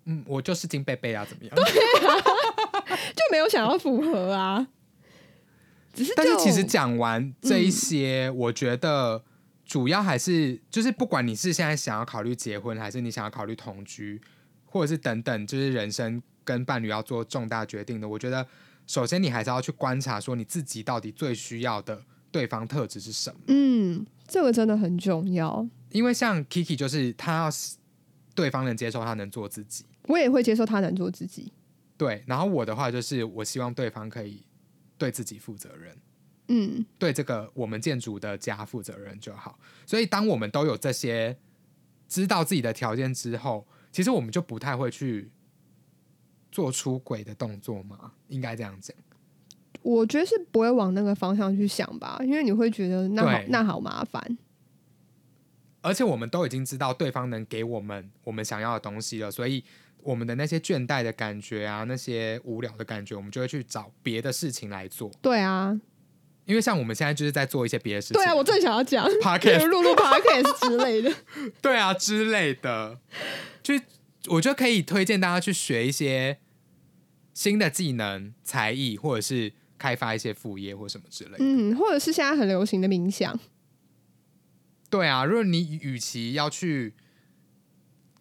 [0.06, 1.56] 嗯，我就是金贝贝啊，怎么样？
[1.56, 4.68] 就没有想要符合啊。
[5.94, 9.24] 只是，但是其实讲完这一嗯些，我觉得
[9.66, 14.20] 主要还是就是，不管你是现在想要考虑结婚，还是你想要考虑同居，
[14.66, 18.48] 或者是等等，就是人生跟伴侣要做重大决定的，我觉得
[18.88, 23.40] 首先你还是要去观察，说你自己到底最需要的对方特质是什么。
[23.48, 25.68] 嗯，这个真的很重要。
[25.90, 27.50] 因为像 Kiki 就是他要
[28.34, 29.84] 对方能接受，他能做自己。
[30.04, 31.52] 我也会接受他能做自己。
[31.98, 34.46] 对，然后我的话就是，我希望对方可以
[34.98, 35.98] 对自己负责任。
[36.48, 39.60] 嗯，对这个我们建筑的家负责任就好。
[39.86, 41.38] 所以，当我们都有这些
[42.08, 45.30] 知道自己的条件之后，其实我们就不太会去
[46.54, 48.96] 做出轨的动作嘛，应该这样讲。
[49.82, 54.38] 我觉得是不会往那个方向去想吧，因为你会觉得那好那好麻烦。
[55.82, 59.64] 而且我们都已经知道对方能给我们我们想要的东西了，所以
[60.04, 65.10] 我们的那些倦怠的感觉啊，那些无聊的感觉，我们就会去找别的事情来做。
[65.24, 65.80] 对啊，
[66.46, 71.12] 因为像我们现在就是在做一些别的事情， 对啊，我正想要讲 Podcast 录录 podcast 之类的。
[71.64, 73.00] 对啊之类的，
[73.64, 73.74] 就
[74.28, 76.38] 我觉得可以推荐大家去学一些
[77.34, 81.38] 新的技能、才艺，或者是开发一些副业或什么之类的。
[81.40, 83.40] 嗯，或者是现在很流行的冥想。
[84.92, 86.94] 对啊，如果你与其要去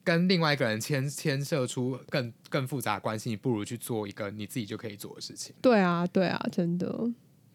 [0.02, 5.54] 跟另外一个人牵牵涉出更更复杂的关系，你不如去做一个你自己就可以做的事情。
[5.60, 6.88] 对啊，对啊，真的。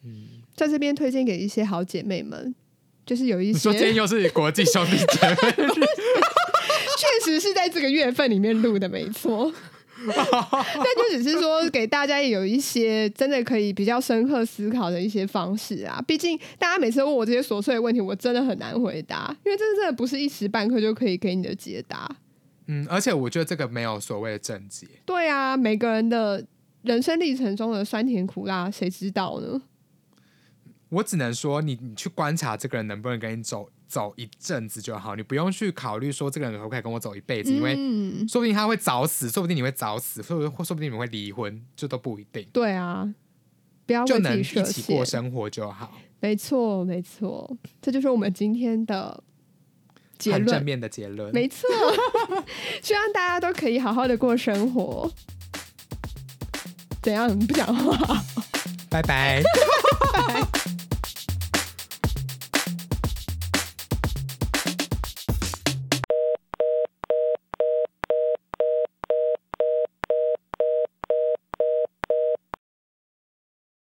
[0.04, 2.54] 嗯，在这边推荐给一些好姐妹们，
[3.08, 5.70] 就是有一你说今天又是国际兄弟姐妹日，
[6.96, 9.52] 确实是在这个月份里面录的，没错。
[10.06, 16.04] 但就只是说给大家有一些真的可以比较深刻思考的一些方式啊。
[16.06, 22.10] 毕竟大家每次问我这些琐碎的问题，我真的很难回答，因为这真的不是一时半刻就可以给你的解答。
[22.68, 24.88] 嗯，而且我觉得这个没有所谓的正解。
[25.06, 26.46] 对啊，每个人的
[26.82, 29.62] 人生历程中的酸甜苦辣，谁知道呢？
[30.90, 43.14] 我只能说你，你去观察这个人能不能跟你走走一阵子就好，你不用去考虑说这个人可不可以跟我走一辈子，因为嗯，说不定他会早死，说不定你会早死，说不定或说不定你们会离婚，这都不一定，对啊，
[43.86, 45.06] 不要为自就能一起过。
[45.06, 45.92] 生活就好。
[46.20, 49.24] 没错，没错，这就是我们今天的
[50.18, 50.42] 结论。
[50.42, 51.32] 很正面的结论。
[51.34, 51.68] 没错，
[52.82, 55.12] 希望大家都可以好好的过生活。
[57.04, 57.30] 怎样？
[57.40, 58.24] 你不讲话？
[58.90, 59.44] 拜拜。
[60.14, 60.44] 拜